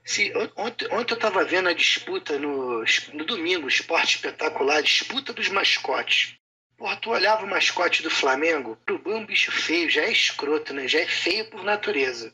[0.04, 2.84] Se, on- ontem, ontem eu tava vendo a disputa no,
[3.14, 6.36] no domingo, esporte espetacular, disputa dos mascotes.
[6.78, 10.12] Porra, tu olhava o mascote do Flamengo, o Urubu é um bicho feio, já é
[10.12, 10.88] escroto, né?
[10.88, 12.34] Já é feio por natureza.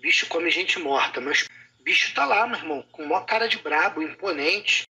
[0.00, 1.48] Bicho come gente morta, mas
[1.80, 4.86] bicho tá lá, meu irmão, com maior cara de brabo, imponente.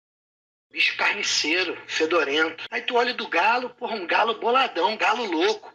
[0.71, 2.63] Bicho carniceiro, fedorento.
[2.71, 5.71] Aí tu olha do galo, porra, um galo boladão, um galo louco.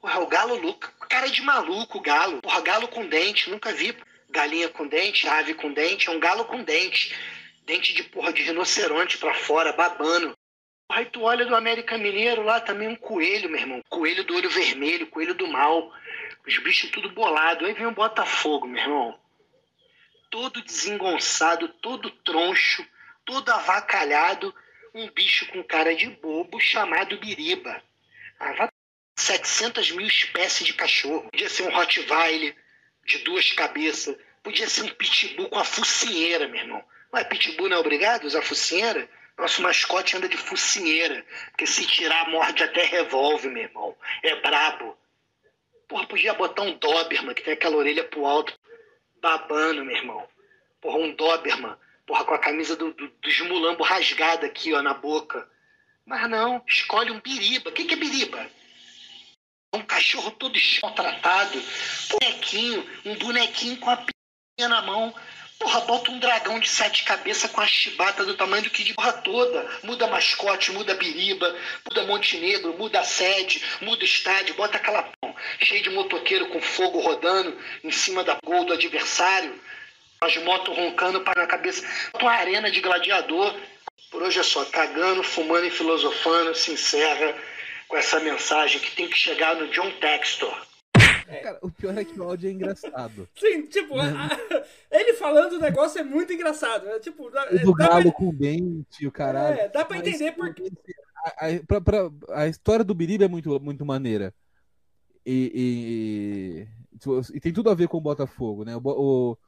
[0.00, 2.40] Porra, o galo louco, cara de maluco, o galo.
[2.42, 3.94] Porra, galo com dente, nunca vi
[4.32, 7.14] galinha com dente, ave com dente, é um galo com dente.
[7.64, 10.36] Dente de porra de rinoceronte pra fora, babando.
[10.88, 13.80] Aí tu olha do América Mineiro lá também um coelho, meu irmão.
[13.88, 15.92] Coelho do olho vermelho, coelho do mal.
[16.46, 17.64] Os bichos tudo bolado.
[17.64, 19.18] Aí vem o Botafogo, meu irmão.
[20.28, 22.84] Todo desengonçado, todo troncho,
[23.24, 24.54] todo avacalhado.
[24.94, 27.82] Um bicho com cara de bobo chamado Biriba.
[28.38, 28.68] Ah, vai
[29.16, 31.30] 700 mil espécies de cachorro.
[31.30, 32.56] Podia ser um Rottweiler
[33.12, 34.16] de duas cabeças.
[34.42, 36.84] Podia ser um pitbull com a focinheira, meu irmão.
[37.12, 39.08] Ué, pitbull não é obrigado a usar focinheira?
[39.38, 41.24] Nosso mascote anda de focinheira.
[41.50, 43.96] Porque se tirar, morde até revólver, meu irmão.
[44.22, 44.96] É brabo.
[45.88, 48.58] Porra, podia botar um Doberman, que tem aquela orelha pro alto,
[49.20, 50.28] babando, meu irmão.
[50.80, 51.76] Porra, um Doberman.
[52.06, 55.48] Porra, com a camisa do, do, dos mulambo rasgada aqui, ó, na boca.
[56.04, 57.70] Mas não, escolhe um biriba.
[57.70, 58.50] O que, que é biriba?
[59.72, 61.62] Um cachorro todo maltratado.
[62.10, 65.14] Bonequinho, um bonequinho com a pinha na mão.
[65.58, 68.94] Porra, bota um dragão de sete cabeças com a chibata do tamanho do que de
[68.94, 69.66] porra toda.
[69.84, 71.56] Muda mascote, muda biriba,
[71.88, 77.56] muda Montenegro, muda sede, muda estádio, bota aquela pão cheio de motoqueiro com fogo rodando
[77.82, 79.58] em cima da gol do adversário.
[80.20, 81.82] As motos roncando para na cabeça.
[82.12, 83.54] Bota uma arena de gladiador.
[84.10, 87.34] Por hoje é só, cagando, fumando e filosofando, se encerra
[87.92, 90.56] com essa mensagem que tem que chegar no John Textor.
[91.42, 93.28] Cara, o pior é que o áudio é engraçado.
[93.38, 96.88] Sim, tipo, a- a- ele falando o negócio é muito engraçado.
[96.88, 99.58] É, tipo, dá, O do dá pra- galo com dente, o caralho.
[99.60, 100.72] É, dá pra Mas entender porque.
[101.36, 104.32] A, a, pra- pra- a história do Biriba é muito, muito maneira.
[105.26, 106.66] e,
[107.04, 108.74] e, e, tem tudo a ver com o Botafogo, né?
[108.74, 109.38] O, o,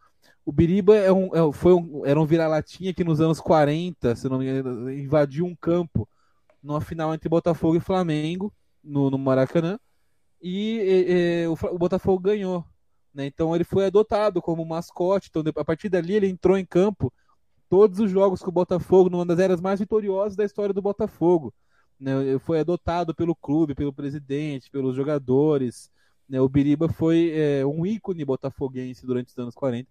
[0.44, 4.28] o Biriba é um, é, foi um, era um vira-latinha que nos anos 40, se
[4.28, 6.06] não me engano, invadiu um campo
[6.64, 8.52] numa final entre Botafogo e Flamengo,
[8.82, 9.78] no, no Maracanã,
[10.40, 12.64] e, e o, o, Botafogo ganhou.
[13.12, 13.26] Né?
[13.26, 15.28] Então ele foi adotado como mascote.
[15.28, 17.12] Então, a partir dali, ele entrou em campo
[17.68, 21.54] todos os jogos com o Botafogo, numa das eras mais vitoriosas da história do Botafogo.
[22.00, 22.38] Né?
[22.40, 25.90] Foi adotado pelo clube, pelo presidente, pelos jogadores.
[26.26, 26.40] Né?
[26.40, 29.88] O Biriba foi é, um ícone botafoguense durante os anos 40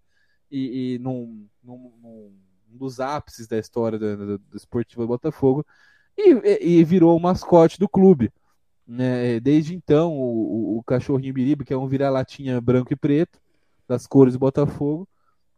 [0.50, 2.36] e, e num, num, num,
[2.68, 5.64] dos ápices da história do, do, do Esportivo do Botafogo
[6.16, 8.32] e, e, virou o mascote do clube.
[8.86, 9.40] Né?
[9.40, 13.40] Desde então, o, o, cachorrinho Biriba, que é um vira-latinha branco e preto,
[13.88, 15.08] das cores do Botafogo,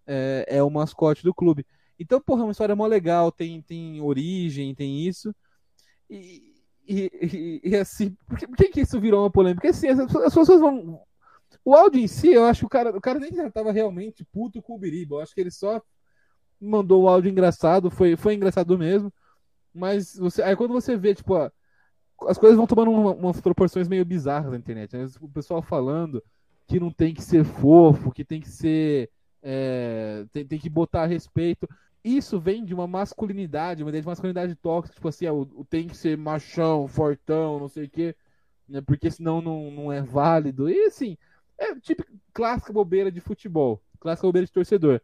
[0.06, 1.66] é, é o mascote do clube.
[1.98, 5.34] Então, porra, é uma história mó legal, tem, tem origem, tem isso.
[6.08, 6.54] E,
[6.86, 9.60] e, e, e assim, por que, por que, isso virou uma polêmica?
[9.60, 11.00] Porque assim, as, as, pessoas vão.
[11.64, 14.24] O áudio em si, eu acho que o cara, o cara nem já tava realmente
[14.24, 15.16] puto com o Biriba.
[15.16, 15.82] Eu acho que ele só
[16.60, 19.12] mandou o áudio engraçado, foi, foi engraçado mesmo.
[19.76, 21.50] Mas você, aí quando você vê, tipo, ó,
[22.28, 24.96] as coisas vão tomando uma, umas proporções meio bizarras na internet.
[24.96, 25.06] Né?
[25.20, 26.22] O pessoal falando
[26.66, 29.10] que não tem que ser fofo, que tem que ser.
[29.42, 31.68] É, tem, tem que botar respeito
[32.06, 35.64] isso vem de uma masculinidade, uma ideia de masculinidade tóxica, tipo assim, ah, o, o,
[35.64, 38.14] tem que ser machão, fortão, não sei o quê,
[38.68, 40.70] né, porque senão não, não é válido.
[40.70, 41.18] E assim,
[41.58, 45.00] é tipo clássica bobeira de futebol, clássica bobeira de torcedor.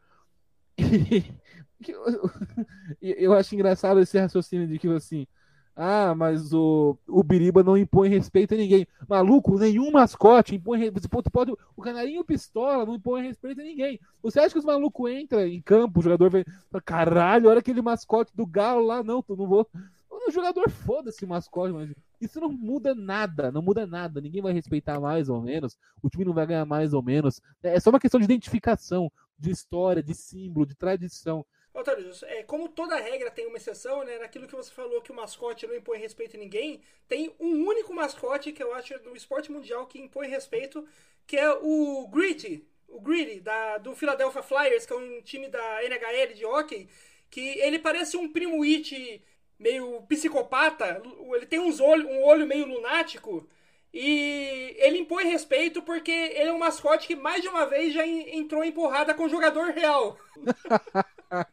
[3.01, 5.27] Eu acho engraçado esse raciocínio de que assim,
[5.75, 8.87] ah, mas o, o Biriba não impõe respeito a ninguém.
[9.09, 11.31] Maluco, nenhum mascote impõe respeito.
[11.31, 13.99] Pode, o Canarinho Pistola não impõe respeito a ninguém.
[14.23, 16.45] Você acha que os malucos entram em campo, o jogador vem.
[16.85, 19.67] Caralho, olha aquele mascote do Galo lá, não, tu não vou.
[20.11, 24.21] O jogador foda-se mascote, mas isso não muda nada, não muda nada.
[24.21, 27.41] Ninguém vai respeitar mais ou menos, o time não vai ganhar mais ou menos.
[27.63, 29.11] É só uma questão de identificação,
[29.43, 31.45] de história, de símbolo, de tradição.
[31.75, 34.19] Otávio, é, como toda regra tem uma exceção, né?
[34.19, 37.95] Naquilo que você falou que o mascote não impõe respeito a ninguém, tem um único
[37.95, 40.87] mascote que eu acho no esporte mundial que impõe respeito,
[41.27, 45.83] que é o Gritty, o Gritty, da, do Philadelphia Flyers, que é um time da
[45.85, 46.89] NHL de hockey,
[47.31, 49.25] que ele parece um primo It
[49.59, 51.01] meio psicopata,
[51.35, 53.49] ele tem uns olho, um olho meio lunático,
[53.93, 58.07] e ele impõe respeito porque ele é um mascote que mais de uma vez já
[58.07, 60.17] entrou em porrada com o jogador real.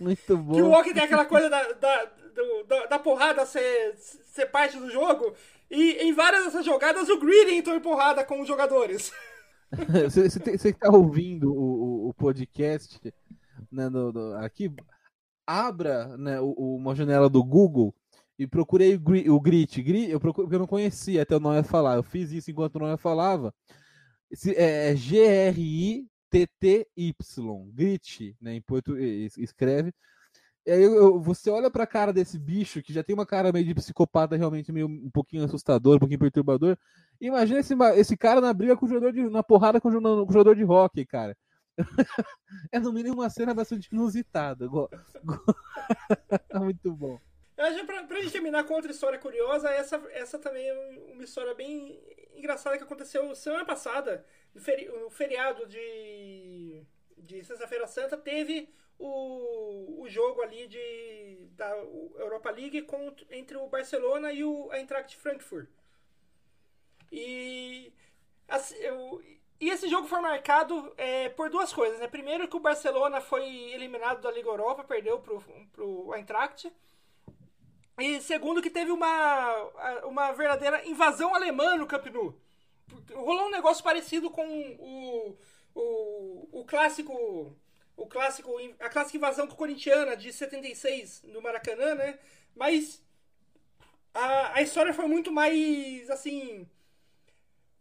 [0.00, 0.54] Muito bom.
[0.54, 4.78] Que o Walker tem aquela coisa da, da, do, da, da, porrada ser, ser parte
[4.78, 5.34] do jogo.
[5.70, 9.12] E em várias dessas jogadas o Greedy entrou em porrada com os jogadores.
[10.08, 12.98] você, você, está ouvindo o, o podcast
[13.70, 14.72] né, no, no, aqui,
[15.46, 17.94] abra né, o, uma janela do Google
[18.42, 19.82] e procurei o, Grit.
[19.82, 21.96] Grit eu, procuro, eu não conhecia até o Noia falar.
[21.96, 23.54] Eu fiz isso enquanto o Noia falava.
[24.30, 27.14] Esse, é, é G-R-I TTY,
[27.74, 29.92] Grit, né, em português, escreve.
[30.64, 33.66] E aí eu, você olha pra cara desse bicho, que já tem uma cara meio
[33.66, 36.78] de psicopata, realmente meio um pouquinho assustador, um pouquinho perturbador.
[37.20, 39.28] Imagina esse, esse cara na briga com o jogador de.
[39.28, 41.36] na porrada com o, com o jogador de hockey, cara.
[42.70, 44.68] é no mínimo uma cena bastante inusitada.
[46.54, 47.18] Muito bom.
[47.54, 50.74] Pra, pra gente terminar com outra história curiosa, essa, essa também é
[51.12, 52.00] uma história bem
[52.34, 54.24] engraçada que aconteceu semana passada
[54.54, 56.84] no, feri no feriado de,
[57.18, 62.86] de Sexta-feira Santa, teve o, o jogo ali de, da Europa League
[63.30, 65.68] entre o Barcelona e o Eintracht Frankfurt.
[67.10, 67.92] E,
[68.48, 69.22] assim, eu,
[69.60, 72.00] e esse jogo foi marcado é, por duas coisas.
[72.00, 72.08] Né?
[72.08, 76.72] Primeiro que o Barcelona foi eliminado da Liga Europa, perdeu para o Eintracht.
[77.98, 79.54] E segundo que teve uma,
[80.04, 82.34] uma verdadeira invasão alemã no Camp Nou
[83.14, 84.46] rolou um negócio parecido com
[84.78, 85.38] o,
[85.74, 87.56] o, o clássico.
[87.96, 88.50] O clássico.
[88.80, 92.18] A clássica invasão corintiana de 76 no Maracanã, né?
[92.54, 93.02] Mas
[94.14, 96.68] a, a história foi muito mais assim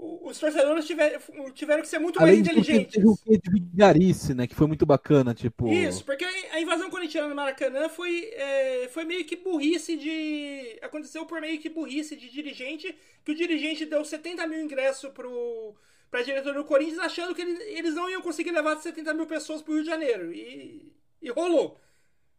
[0.01, 1.19] os torcedores tiveram,
[1.53, 2.95] tiveram que ser muito Além mais inteligentes.
[2.95, 4.47] Teve o de vigarice, né?
[4.47, 5.67] Que foi muito bacana, tipo.
[5.67, 10.79] Isso, porque a invasão corintiana no Maracanã foi, é, foi meio que burrice de.
[10.81, 15.75] Aconteceu por meio que burrice de dirigente, que o dirigente deu 70 mil ingressos pro,
[16.09, 19.61] pra diretora do Corinthians, achando que ele, eles não iam conseguir levar 70 mil pessoas
[19.61, 20.33] pro Rio de Janeiro.
[20.33, 20.91] E,
[21.21, 21.79] e rolou.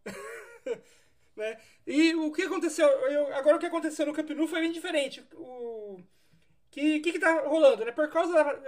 [1.36, 1.58] né?
[1.86, 2.88] E o que aconteceu.
[2.88, 5.24] Eu, agora o que aconteceu no Camp Nou foi bem diferente.
[5.34, 6.02] O
[6.72, 7.92] que que, que tá rolando, né?
[7.92, 8.58] Por causa da,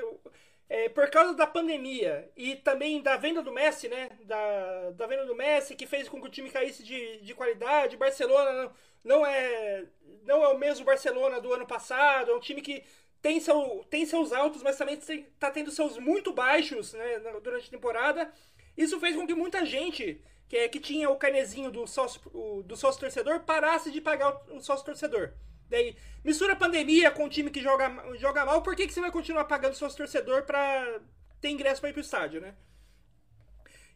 [0.68, 4.10] é, por causa da pandemia e também da venda do Messi, né?
[4.22, 7.96] Da, da venda do Messi, que fez com que o time caísse de, de qualidade.
[7.96, 8.72] Barcelona não,
[9.04, 9.84] não, é,
[10.24, 12.84] não é o mesmo Barcelona do ano passado, é um time que
[13.22, 17.70] tem, seu, tem seus altos, mas também está tendo seus muito baixos né, durante a
[17.70, 18.32] temporada.
[18.76, 22.20] Isso fez com que muita gente que, é, que tinha o carnezinho do sócio,
[22.64, 25.32] do sócio torcedor parasse de pagar o, o sócio torcedor.
[25.74, 29.10] Daí, mistura pandemia com um time que joga, joga mal, por que, que você vai
[29.10, 31.00] continuar pagando sócio torcedor para
[31.40, 32.54] ter ingresso para ir pro estádio, né?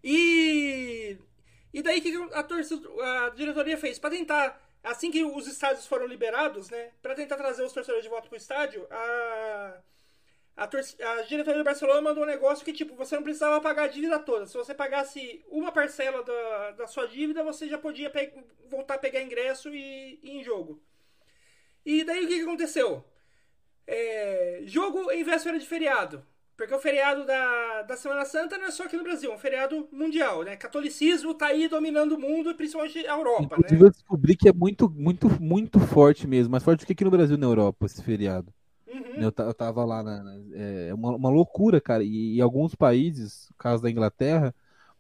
[0.03, 1.17] E,
[1.73, 2.89] e daí que a, torcida,
[3.27, 3.97] a diretoria fez?
[3.97, 8.11] Para tentar assim que os estádios foram liberados, né, para tentar trazer os torcedores de
[8.11, 9.81] volta pro estádio, a,
[10.57, 13.89] a, a, diretoria do Barcelona mandou um negócio que, tipo, você não precisava pagar a
[13.89, 14.47] dívida toda.
[14.47, 18.11] Se você pagasse uma parcela da, da sua dívida, você já podia
[18.69, 20.83] voltar a pegar ingresso e, e ir em jogo.
[21.89, 23.03] E daí o que, que aconteceu?
[23.87, 26.23] É, jogo em véspera de feriado.
[26.55, 29.39] Porque o feriado da, da Semana Santa não é só aqui no Brasil, é um
[29.39, 30.55] feriado mundial, né?
[30.55, 33.87] Catolicismo tá aí dominando o mundo e principalmente a Europa, Inclusive, né?
[33.87, 37.11] eu descobri que é muito, muito, muito forte mesmo, mais forte do que aqui no
[37.11, 38.53] Brasil e na Europa, esse feriado.
[38.87, 39.23] Uhum.
[39.23, 42.05] Eu, eu tava lá, na, na, é uma, uma loucura, cara.
[42.05, 44.55] E em alguns países, no caso da Inglaterra,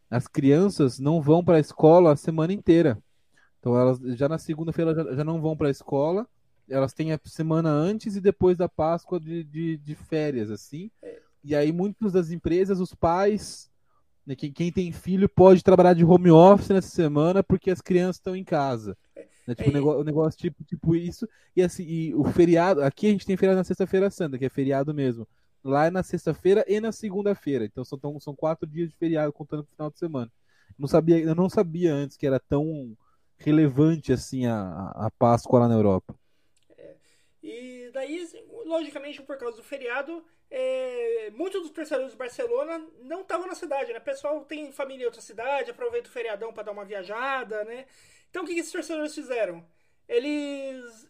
[0.08, 2.96] as crianças não vão para a escola a semana inteira.
[3.60, 6.26] Então elas já na segunda-feira já, já não vão para a escola.
[6.68, 10.90] Elas têm a semana antes e depois da Páscoa de, de, de férias, assim.
[11.02, 11.18] É.
[11.42, 13.70] E aí, muitas das empresas, os pais,
[14.26, 18.16] né, quem, quem, tem filho, pode trabalhar de home office nessa semana porque as crianças
[18.16, 18.96] estão em casa.
[19.46, 21.26] Né, tipo, o, negócio, negócio tipo, tipo isso.
[21.56, 22.82] E assim, e o feriado.
[22.82, 25.26] Aqui a gente tem feriado na Sexta-feira Santa, que é feriado mesmo.
[25.64, 27.64] Lá é na sexta-feira e na segunda-feira.
[27.64, 30.30] Então são, são quatro dias de feriado contando o final de semana.
[30.78, 32.96] Não sabia, eu não sabia antes que era tão
[33.38, 36.14] relevante assim a, a Páscoa lá na Europa.
[37.42, 38.26] E daí,
[38.64, 43.92] logicamente, por causa do feriado, é, muitos dos torcedores do Barcelona não estavam na cidade,
[43.92, 43.98] né?
[43.98, 47.86] O pessoal tem família em outra cidade, aproveita o feriadão para dar uma viajada, né?
[48.30, 49.64] Então o que, que esses torcedores fizeram?
[50.08, 51.08] Eles.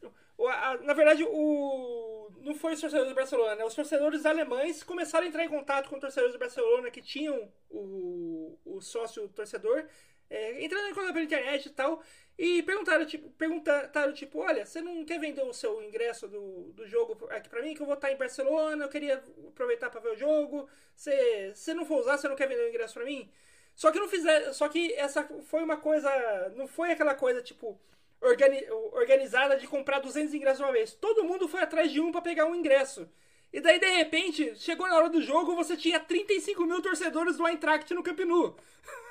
[0.82, 3.64] Na verdade, o, não foi os torcedores do Barcelona, né?
[3.64, 8.58] Os torcedores alemães começaram a entrar em contato com torcedores do Barcelona que tinham o,
[8.64, 9.84] o sócio torcedor,
[10.30, 12.02] é, entrando em contato pela internet e tal,
[12.38, 16.86] e perguntaram, tipo, perguntaram, tipo, olha, você não quer vender o seu ingresso do, do
[16.86, 17.74] jogo aqui pra mim?
[17.74, 20.68] Que eu vou estar em Barcelona, eu queria aproveitar para ver o jogo.
[20.94, 23.28] Você, você não for usar, você não quer vender o ingresso pra mim?
[23.74, 26.10] Só que não fizer, só que essa foi uma coisa,
[26.56, 27.80] não foi aquela coisa tipo
[28.20, 30.94] organi, organizada de comprar 200 ingressos uma vez.
[30.94, 33.08] Todo mundo foi atrás de um para pegar um ingresso.
[33.52, 37.46] E daí de repente, chegou na hora do jogo, você tinha 35 mil torcedores do
[37.46, 38.56] Eintracht no Camp Nou.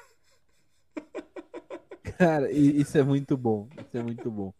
[2.17, 3.67] Cara, isso é muito bom.
[3.79, 4.53] Isso é muito bom.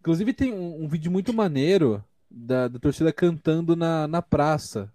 [0.00, 4.92] Inclusive tem um, um vídeo muito maneiro da, da torcida cantando na, na praça.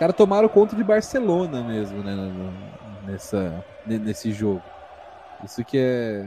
[0.00, 2.16] Caras tomaram conta de Barcelona mesmo, né?
[3.06, 4.62] Nessa, nesse jogo.
[5.44, 6.26] Isso que é.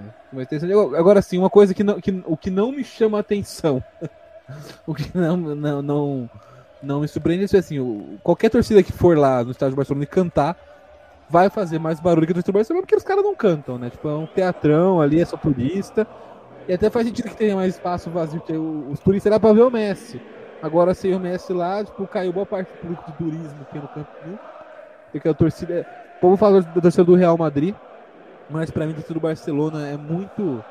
[0.95, 3.83] Agora sim, uma coisa que não, que, o que não me chama atenção.
[4.85, 6.29] o que não, não, não,
[6.83, 10.55] não me surpreende é assim: qualquer torcida que for lá no estádio Barcelona e cantar
[11.27, 13.89] vai fazer mais barulho que a torcida do Barcelona porque os caras não cantam, né?
[13.89, 16.05] Tipo, é um teatrão ali, é só turista.
[16.67, 19.63] E até faz sentido que tenha mais espaço vazio, porque os turistas era pra ver
[19.63, 20.21] o Messi.
[20.63, 23.87] Agora sem o Messi lá, tipo, caiu boa parte do público de turismo aqui no
[23.89, 24.39] Campo Nou.
[25.11, 25.85] Porque a torcida.
[26.15, 27.75] O povo fala da torcida do Real Madrid,
[28.49, 30.63] mas pra mim a torcida do Barcelona é muito.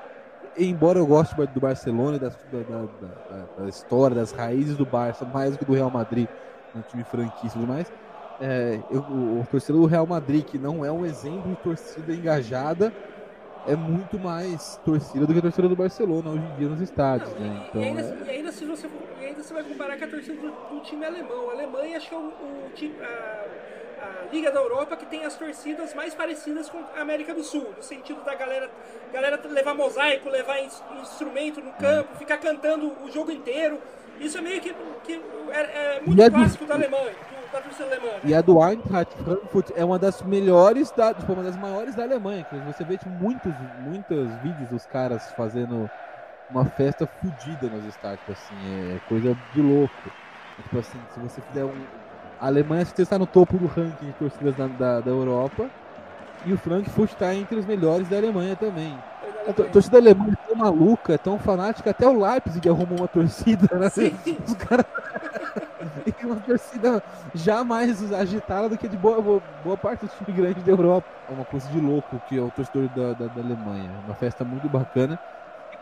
[0.57, 5.53] Embora eu goste do Barcelona, da, da, da, da história, das raízes do Barça, mais
[5.53, 6.26] do que do Real Madrid,
[6.74, 7.93] um time franquista e tudo mais.
[8.40, 12.14] É, eu, o, o torcedor do Real Madrid, que não é um exemplo de torcida
[12.14, 12.93] engajada,
[13.66, 17.32] é muito mais torcida do que a torcida do Barcelona hoje em dia nos estádios.
[17.34, 17.66] Não, né?
[17.68, 18.24] então, e, ainda, é...
[18.26, 21.04] e, ainda, se você, e ainda você vai comparar com a torcida do, do time
[21.04, 21.50] alemão.
[21.50, 23.44] A Alemanha acho que é o, o time, a,
[24.04, 27.72] a, Liga da Europa que tem as torcidas mais parecidas com a América do Sul,
[27.76, 28.70] no sentido da galera,
[29.12, 30.58] galera levar mosaico, levar
[31.00, 33.80] instrumento no campo, ficar cantando o jogo inteiro.
[34.20, 34.74] Isso é meio que,
[35.04, 35.20] que
[35.50, 37.12] é, é muito clássico da Alemanha
[37.52, 38.12] da torcida alemã.
[38.14, 38.20] Né?
[38.24, 42.02] E a do Eintracht Frankfurt é uma das melhores, da, tipo, uma das maiores da
[42.02, 42.46] Alemanha.
[42.66, 45.90] Você vê tipo, muitos, muitos vídeos dos caras fazendo
[46.51, 48.55] uma festa fodida nos estádios, assim,
[48.95, 50.11] é coisa de louco.
[50.62, 51.72] Tipo assim, se você fizer um.
[52.40, 55.70] A Alemanha está no topo do ranking de torcidas da, da, da Europa.
[56.45, 58.99] E o Frankfurt está entre os melhores da Alemanha também.
[59.49, 63.88] A torcida alemã é tão maluca, tão fanática, até o Leipzig arrumou uma torcida, né?
[63.90, 64.16] Sim.
[64.45, 64.86] Os caras
[66.07, 67.03] e uma torcida
[67.34, 71.09] já mais agitada do que de boa, boa, boa parte dos times grandes da Europa.
[71.28, 73.90] É uma coisa de louco que é o torcedor da, da, da Alemanha.
[74.05, 75.18] Uma festa muito bacana.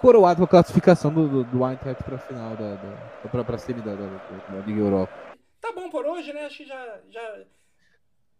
[0.00, 3.58] Coroado com a classificação do, do, do Eintracht para a final, da, da, para pra
[3.58, 5.12] semi da, da, da Liga Europa.
[5.60, 6.46] Tá bom por hoje, né?
[6.46, 7.44] Acho que já, já,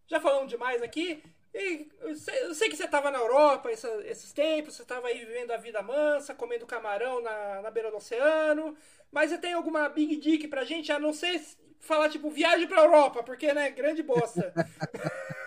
[0.06, 1.22] já falamos demais aqui.
[1.52, 5.08] E eu sei, eu sei que você estava na Europa essa, esses tempos, você estava
[5.08, 8.74] aí vivendo a vida mansa, comendo camarão na, na beira do oceano.
[9.12, 10.90] Mas você tem alguma big dick pra gente?
[10.90, 11.42] A não ser
[11.78, 14.52] falar, tipo, viagem pra Europa, porque, né, grande bosta.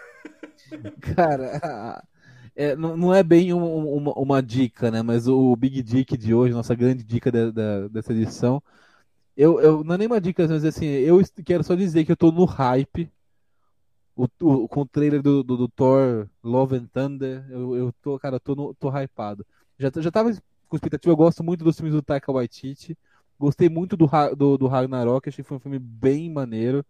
[1.16, 2.04] Cara,
[2.56, 5.02] é, não, não, é bem um, uma, uma, dica, né?
[5.02, 7.32] Mas o Big Dick de hoje, nossa grande dica
[7.90, 8.62] dessa edição.
[9.36, 12.18] Eu, eu, não é nem uma dica, mas assim, eu quero só dizer que eu
[12.18, 13.12] tô no hype
[14.16, 18.20] o, o, com o trailer do, do, do, Thor Love and Thunder, eu, eu tô,
[18.20, 19.46] cara, tô, no, tô hypado.
[19.78, 20.32] Já, já tava
[20.70, 22.98] com expectativa, eu gosto muito dos filmes do Taika Waititi.
[23.40, 26.86] Gostei muito do, do, do Ragnarok, achei que foi um filme bem maneiro,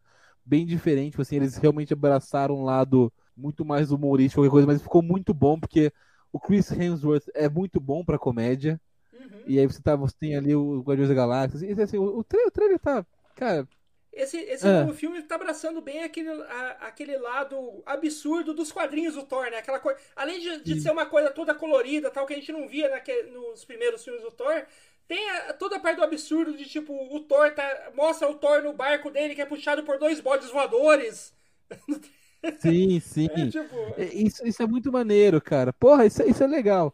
[0.46, 1.12] bem diferente.
[1.12, 5.34] Tipo assim, eles realmente abraçaram um lado muito mais humorístico, qualquer coisa, mas ficou muito
[5.34, 5.92] bom, porque
[6.32, 8.80] o Chris Hemsworth é muito bom pra comédia.
[9.14, 9.44] Uhum.
[9.46, 11.66] E aí você, tá, você tem ali o Guardiões da Galáxia.
[11.66, 13.06] E, assim, o, o, trailer, o trailer tá.
[13.36, 13.68] Cara,
[14.14, 14.82] esse, esse é.
[14.82, 19.58] novo filme tá abraçando bem aquele, a, aquele lado absurdo dos quadrinhos do Thor, né?
[19.58, 20.00] Aquela coisa.
[20.16, 23.32] Além de, de ser uma coisa toda colorida, tal, que a gente não via naquele,
[23.32, 24.66] nos primeiros filmes do Thor,
[25.08, 27.92] tem a, toda a parte do absurdo de tipo, o Thor tá.
[27.96, 31.34] Mostra o Thor no barco dele que é puxado por dois bodes voadores.
[32.60, 33.30] Sim, sim.
[33.32, 33.76] É, tipo...
[33.98, 35.72] É, isso, isso é muito maneiro, cara.
[35.74, 36.94] Porra, isso, isso é legal.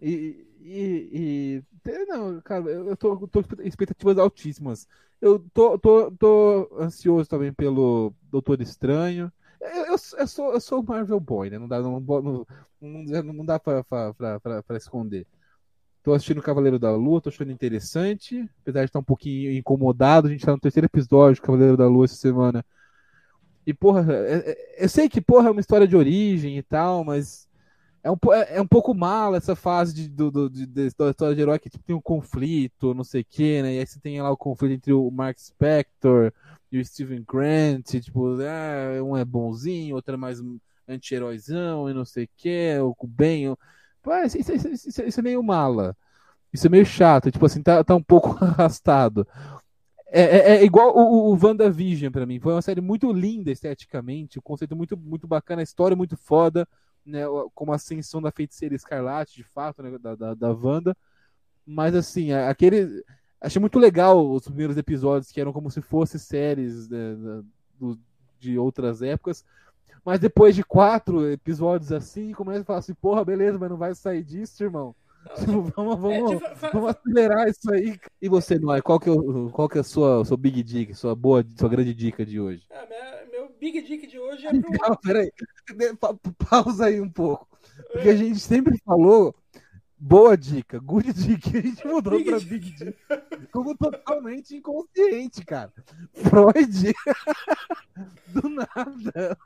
[0.00, 3.28] E, e, e, Não, cara, eu tô, com
[3.62, 4.86] expectativas altíssimas.
[5.20, 9.32] Eu tô, tô, tô ansioso também pelo Doutor Estranho.
[9.60, 11.58] Eu, eu, eu, sou, eu sou Marvel Boy, né?
[11.58, 12.46] Não dá, não, não,
[12.80, 15.26] não, não dá pra, pra, pra, pra esconder.
[16.02, 18.48] Tô assistindo Cavaleiro da Lua, tô achando interessante.
[18.62, 21.86] Apesar de estar um pouquinho incomodado, a gente tá no terceiro episódio de Cavaleiro da
[21.86, 22.64] Lua essa semana.
[23.66, 27.04] E, porra, é, é, eu sei que, porra, é uma história de origem e tal,
[27.04, 27.48] mas
[28.02, 31.34] é um, é, é um pouco mal essa fase de, do, do, de, da história
[31.34, 33.74] de herói que tipo, tem um conflito, não sei o que, né?
[33.74, 36.32] E aí você tem lá o conflito entre o Mark Spector
[36.70, 40.40] e o Steven Grant, tipo, ah, um é bonzinho, outro é mais
[40.88, 43.56] anti-heróizão e não sei o que, o bem.
[44.02, 45.96] Pô, isso, isso, isso, isso, é meio mala.
[46.52, 49.26] Isso é meio chato, tipo assim, tá, tá um pouco arrastado.
[50.14, 52.38] É, é, é, igual o, o WandaVision para mim.
[52.38, 56.68] Foi uma série muito linda esteticamente, o conceito muito, muito bacana, a história muito foda
[57.04, 57.22] né,
[57.54, 60.96] como a ascensão da feiticeira escarlate, de fato, né, da, da, da Wanda.
[61.66, 63.04] Mas assim, aquele.
[63.40, 67.16] Achei muito legal os primeiros episódios que eram como se fossem séries né,
[67.78, 67.98] do,
[68.38, 69.44] de outras épocas.
[70.04, 73.94] Mas depois de quatro episódios assim, começa a falar assim, porra, beleza, mas não vai
[73.94, 74.94] sair disso, irmão.
[75.36, 77.98] Tipo, vamos, vamos, é, tipo, vamos acelerar isso aí.
[78.20, 80.94] E você, Noé, qual que é, o, qual que é a sua, sua big dica,
[80.94, 82.64] sua boa, sua grande dica de hoje?
[82.70, 84.78] Ah, minha, meu big dica de hoje é pro...
[84.78, 85.32] Calma, peraí,
[86.50, 87.48] pausa aí um pouco.
[87.92, 89.34] Porque a gente sempre falou
[90.02, 92.94] boa dica, good dica, a gente mudou big pra big dica.
[93.52, 95.72] Como totalmente inconsciente, cara.
[96.12, 96.92] Freud,
[98.28, 99.38] do nada.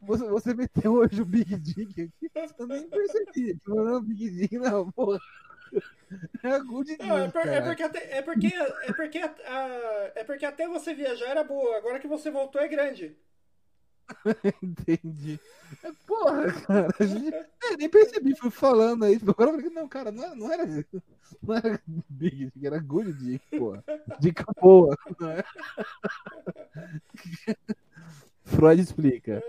[0.00, 3.58] Você, você meteu hoje o big dica aqui, eu nem percebi.
[3.66, 5.20] Não, big dica não, porra.
[6.42, 10.46] É good não, é, por, é, porque até, é porque é porque a, é porque
[10.46, 13.14] até você viajar era boa, agora que você voltou é grande.
[14.62, 15.40] Entendi.
[15.82, 16.88] É, porra, cara.
[17.00, 19.18] Gente, é, nem percebi, fui falando aí.
[19.26, 20.66] Agora eu falei, não, cara, não era, não era,
[21.42, 23.84] não era Big era Good Dick, porra.
[24.18, 24.96] Dica boa.
[25.20, 25.44] Não é?
[28.44, 29.42] Freud explica.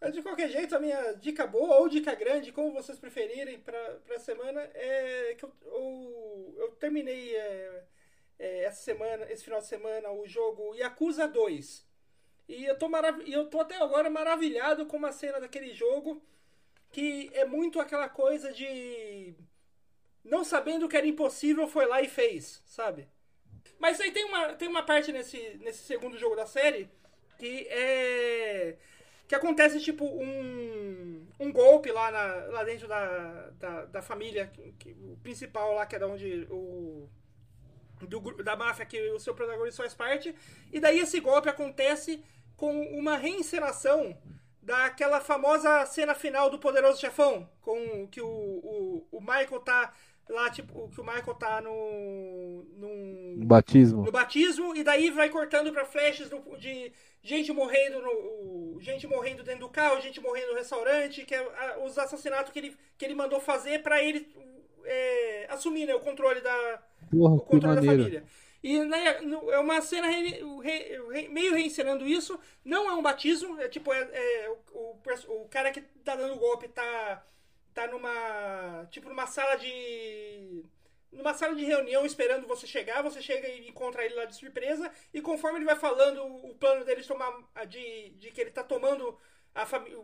[0.00, 3.78] É, de qualquer jeito, a minha dica boa ou dica grande, como vocês preferirem, pra,
[4.06, 7.84] pra semana, é que eu, eu, eu terminei é,
[8.38, 11.85] é, essa semana, esse final de semana, o jogo Yakuza 2.
[12.48, 16.22] E eu tô, marav eu tô até agora maravilhado com uma cena daquele jogo
[16.90, 19.34] que é muito aquela coisa de.
[20.24, 23.08] Não sabendo que era impossível, foi lá e fez, sabe?
[23.78, 26.88] Mas aí tem uma, tem uma parte nesse, nesse segundo jogo da série
[27.38, 28.76] que é.
[29.28, 34.92] Que acontece tipo um, um golpe lá, na, lá dentro da, da, da família, que,
[34.92, 37.08] o principal lá, que é da onde o.
[38.00, 40.34] Do, da máfia que o seu protagonista faz parte.
[40.72, 42.22] E daí esse golpe acontece
[42.56, 44.16] com uma reencenação
[44.62, 49.92] daquela famosa cena final do Poderoso Chefão, com que o, o, o Michael tá
[50.28, 53.46] lá, tipo, que o Michael tá no, no.
[53.46, 54.04] batismo.
[54.04, 56.28] No batismo, e daí vai cortando pra flashes
[56.58, 56.92] de
[57.22, 58.80] gente morrendo no.
[58.80, 62.76] gente morrendo dentro do carro, gente morrendo no restaurante, que é os assassinatos que ele,
[62.98, 64.28] que ele mandou fazer para ele
[64.84, 66.82] é, assumir né, o controle da.
[67.10, 68.24] Porra, o controle da família.
[68.66, 69.18] E né,
[69.52, 72.38] é uma cena re- re- re- meio reencenando isso.
[72.64, 74.00] Não é um batismo, é tipo, é,
[74.44, 77.24] é o, o o cara que tá dando o golpe tá,
[77.74, 78.86] tá numa.
[78.90, 80.64] Tipo, numa sala de.
[81.12, 84.90] Numa sala de reunião esperando você chegar, você chega e encontra ele lá de surpresa,
[85.14, 87.32] e conforme ele vai falando o plano dele de tomar.
[87.68, 89.16] de, de que ele tá tomando
[89.62, 89.96] a, fami-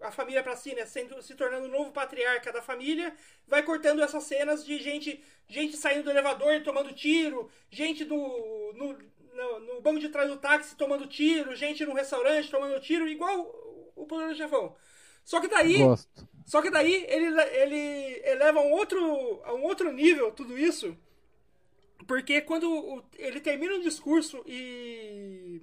[0.00, 0.86] a família pra si, né?
[0.86, 3.14] Sendo, se tornando o novo patriarca da família,
[3.46, 8.16] vai cortando essas cenas de gente, gente saindo do elevador e tomando tiro, gente do,
[8.74, 8.98] no,
[9.34, 13.40] no, no banco de trás do táxi tomando tiro, gente no restaurante tomando tiro, igual
[13.40, 14.74] o- o Poderoso Chefão.
[15.24, 16.28] Só que daí, Gosto.
[16.44, 17.26] só que daí ele,
[17.62, 20.96] ele eleva a um outro, a um outro nível tudo isso,
[22.06, 25.60] porque quando ele termina o discurso e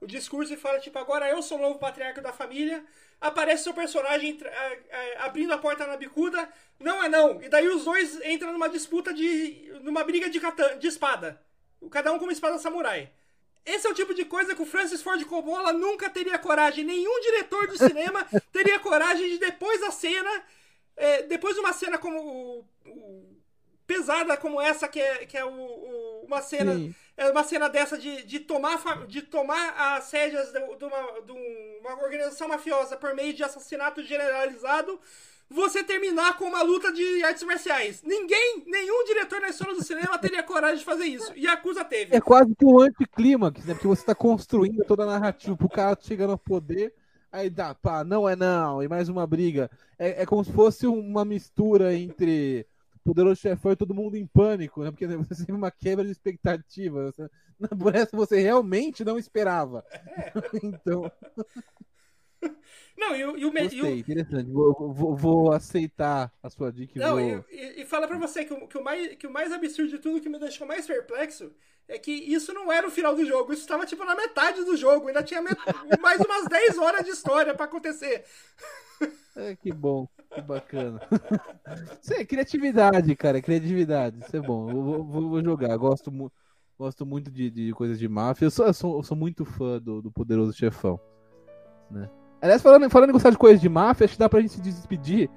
[0.00, 2.84] o discurso e fala tipo agora eu sou o novo patriarca da família,
[3.20, 7.68] aparece seu personagem a- a- abrindo a porta na bicuda, não é não, e daí
[7.68, 11.40] os dois entram numa disputa de numa briga de, katan, de espada,
[11.90, 13.10] cada um com uma espada samurai.
[13.66, 16.84] Esse é o tipo de coisa que o Francis Ford Coppola nunca teria coragem.
[16.84, 20.30] Nenhum diretor do cinema teria coragem de, depois da cena,
[20.96, 23.36] é, depois de uma cena como o- o-
[23.86, 26.94] pesada como essa, que é, que é o- o- uma cena Sim.
[27.16, 31.32] é uma cena dessa de, de tomar de tomar as rédeas de, de uma, de
[31.32, 35.00] uma organização mafiosa por meio de assassinato generalizado,
[35.50, 38.02] você terminar com uma luta de artes marciais.
[38.02, 41.32] Ninguém, nenhum diretor na história do cinema teria coragem de fazer isso.
[41.34, 42.14] E a Acusa teve.
[42.14, 43.74] É quase que um anticlímax, né?
[43.74, 46.92] Porque você tá construindo toda a narrativa pro cara chegar no poder,
[47.32, 49.70] aí dá, pá, não é não, e mais uma briga.
[49.98, 52.66] É, é como se fosse uma mistura entre
[53.08, 54.90] Poderoso Chefão e todo mundo em pânico, né?
[54.90, 57.10] Porque você tem uma quebra de expectativa.
[57.10, 57.28] Você,
[57.78, 59.84] por essa você realmente não esperava.
[60.62, 61.10] Então,
[62.96, 64.50] Não, e, o- gostei, interessante.
[64.50, 67.44] Vou, vou- vou aceitar a sua dica Não, vou.
[67.50, 69.98] e, e- fala pra você que o, que, o mais, que o mais absurdo de
[69.98, 71.52] tudo que me deixou mais perplexo
[71.88, 74.76] é que isso não era o final do jogo, isso estava tipo na metade do
[74.76, 75.56] jogo, ainda tinha met-
[76.00, 78.24] mais umas 10 horas de história pra acontecer.
[79.36, 81.00] É, que bom, que bacana.
[82.02, 84.18] Isso é criatividade, cara, criatividade.
[84.20, 84.70] Isso é bom.
[84.70, 85.76] Eu vou, vou- jogar.
[85.76, 86.30] Gosto, mu
[86.78, 88.46] gosto muito de, de coisas de máfia.
[88.46, 90.98] Eu sou, eu sou, eu sou muito fã do, do Poderoso Chefão.
[91.90, 92.08] Né?
[92.40, 94.60] Aliás, falando, falando em gostar de coisas de máfia, acho que dá pra gente se
[94.60, 95.28] despedir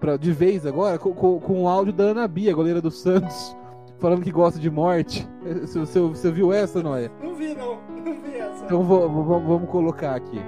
[0.00, 3.56] pra, de vez agora com, com, com o áudio da Ana Bia, goleira do Santos,
[4.00, 5.28] falando que gosta de morte.
[5.62, 7.12] Você, você, você viu essa, Noia?
[7.22, 8.64] Não vi, não, não vi essa.
[8.64, 10.40] Então vamos colocar aqui.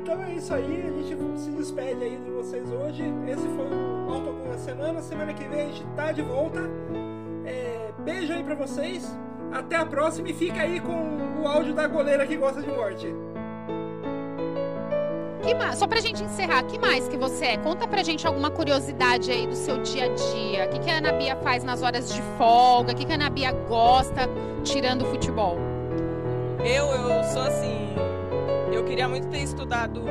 [0.00, 2.16] Então é isso aí, a gente se despede aí
[2.92, 3.04] hoje.
[3.26, 5.00] Esse foi o Alto Alguma Semana.
[5.00, 6.60] Semana que vem a gente tá de volta.
[7.44, 9.18] É, beijo aí pra vocês.
[9.50, 13.14] Até a próxima e fica aí com o áudio da goleira que gosta de morte.
[15.42, 15.76] Que mais?
[15.76, 17.56] Só pra gente encerrar, que mais que você é?
[17.56, 20.66] Conta pra gente alguma curiosidade aí do seu dia a dia.
[20.66, 22.92] O que, que a Ana Bia faz nas horas de folga?
[22.92, 24.28] O que, que a Ana Bia gosta
[24.62, 25.58] tirando o futebol?
[26.64, 27.92] Eu, eu sou assim.
[28.72, 30.02] Eu queria muito ter estudado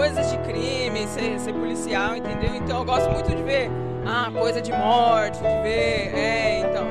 [0.00, 2.54] coisas de crime, ser, ser policial, entendeu?
[2.54, 3.70] Então eu gosto muito de ver
[4.06, 6.14] ah, coisa de morte, de ver.
[6.16, 6.86] É, então.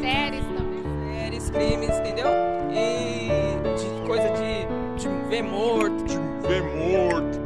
[0.00, 0.82] Séries também.
[1.12, 2.28] Séries, crimes, entendeu?
[2.72, 3.28] E
[3.76, 4.66] de coisa de,
[4.98, 6.04] de ver morto.
[6.04, 7.38] De ver morto.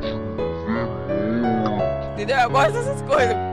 [2.13, 2.37] Entendeu?
[2.37, 3.48] Eu gosto dessas coisas.